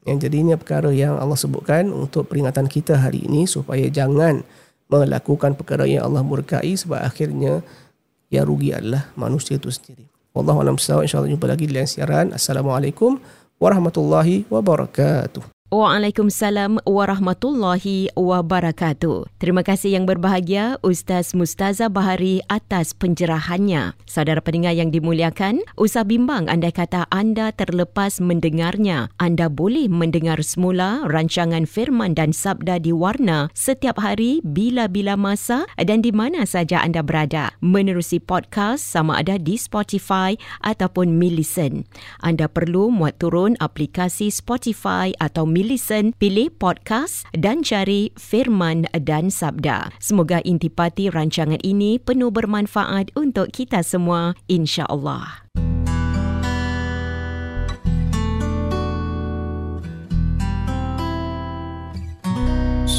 Yang 0.07 0.27
jadi 0.27 0.35
ini 0.39 0.51
perkara 0.55 0.89
yang 0.95 1.19
Allah 1.19 1.35
sebutkan 1.35 1.91
untuk 1.91 2.31
peringatan 2.31 2.71
kita 2.71 2.95
hari 2.95 3.27
ini 3.27 3.43
supaya 3.43 3.83
jangan 3.91 4.39
melakukan 4.87 5.55
perkara 5.59 5.83
yang 5.83 6.07
Allah 6.07 6.23
murkai 6.23 6.79
sebab 6.79 7.03
akhirnya 7.03 7.59
yang 8.31 8.47
rugi 8.47 8.71
adalah 8.71 9.11
manusia 9.19 9.59
itu 9.59 9.67
sendiri. 9.67 10.07
Wallahu 10.31 10.63
a'lam. 10.63 10.79
Insya-Allah 10.79 11.27
jumpa 11.27 11.47
lagi 11.49 11.67
di 11.67 11.73
lain 11.75 11.89
siaran. 11.89 12.31
Assalamualaikum 12.31 13.19
warahmatullahi 13.59 14.47
wabarakatuh. 14.47 15.56
Waalaikumsalam 15.67 16.79
warahmatullahi 16.87 18.15
wabarakatuh. 18.15 19.35
Terima 19.35 19.67
kasih 19.67 19.99
yang 19.99 20.07
berbahagia 20.07 20.79
Ustaz 20.79 21.35
Mustaza 21.35 21.91
Bahari 21.91 22.39
atas 22.47 22.95
pencerahannya. 22.95 23.91
Saudara 24.07 24.39
pendengar 24.39 24.71
yang 24.79 24.95
dimuliakan, 24.95 25.59
usah 25.75 26.07
bimbang 26.07 26.47
andai 26.47 26.71
kata 26.71 27.03
anda 27.11 27.51
terlepas 27.51 28.23
mendengarnya. 28.23 29.11
Anda 29.19 29.51
boleh 29.51 29.91
mendengar 29.91 30.39
semula 30.39 31.03
rancangan 31.03 31.67
firman 31.67 32.15
dan 32.15 32.31
sabda 32.31 32.79
di 32.79 32.95
warna 32.95 33.51
setiap 33.51 33.99
hari 33.99 34.39
bila-bila 34.47 35.19
masa 35.19 35.67
dan 35.75 35.99
di 35.99 36.15
mana 36.15 36.47
saja 36.47 36.79
anda 36.79 37.03
berada. 37.03 37.51
Menerusi 37.59 38.23
podcast 38.23 38.87
sama 38.87 39.19
ada 39.19 39.35
di 39.35 39.59
Spotify 39.59 40.31
ataupun 40.63 41.19
Millicent. 41.19 41.83
Anda 42.23 42.47
perlu 42.47 42.87
muat 42.87 43.19
turun 43.19 43.59
aplikasi 43.59 44.31
Spotify 44.31 45.11
atau 45.19 45.56
Millicent, 45.57 46.13
pilih 46.21 46.53
podcast 46.53 47.25
dan 47.33 47.65
cari 47.65 48.13
firman 48.13 48.85
dan 48.93 49.33
sabda. 49.33 49.89
Semoga 49.97 50.37
intipati 50.45 51.09
rancangan 51.09 51.57
ini 51.65 51.97
penuh 51.97 52.29
bermanfaat 52.29 53.09
untuk 53.17 53.49
kita 53.49 53.81
semua, 53.81 54.37
insya-Allah. 54.45 55.46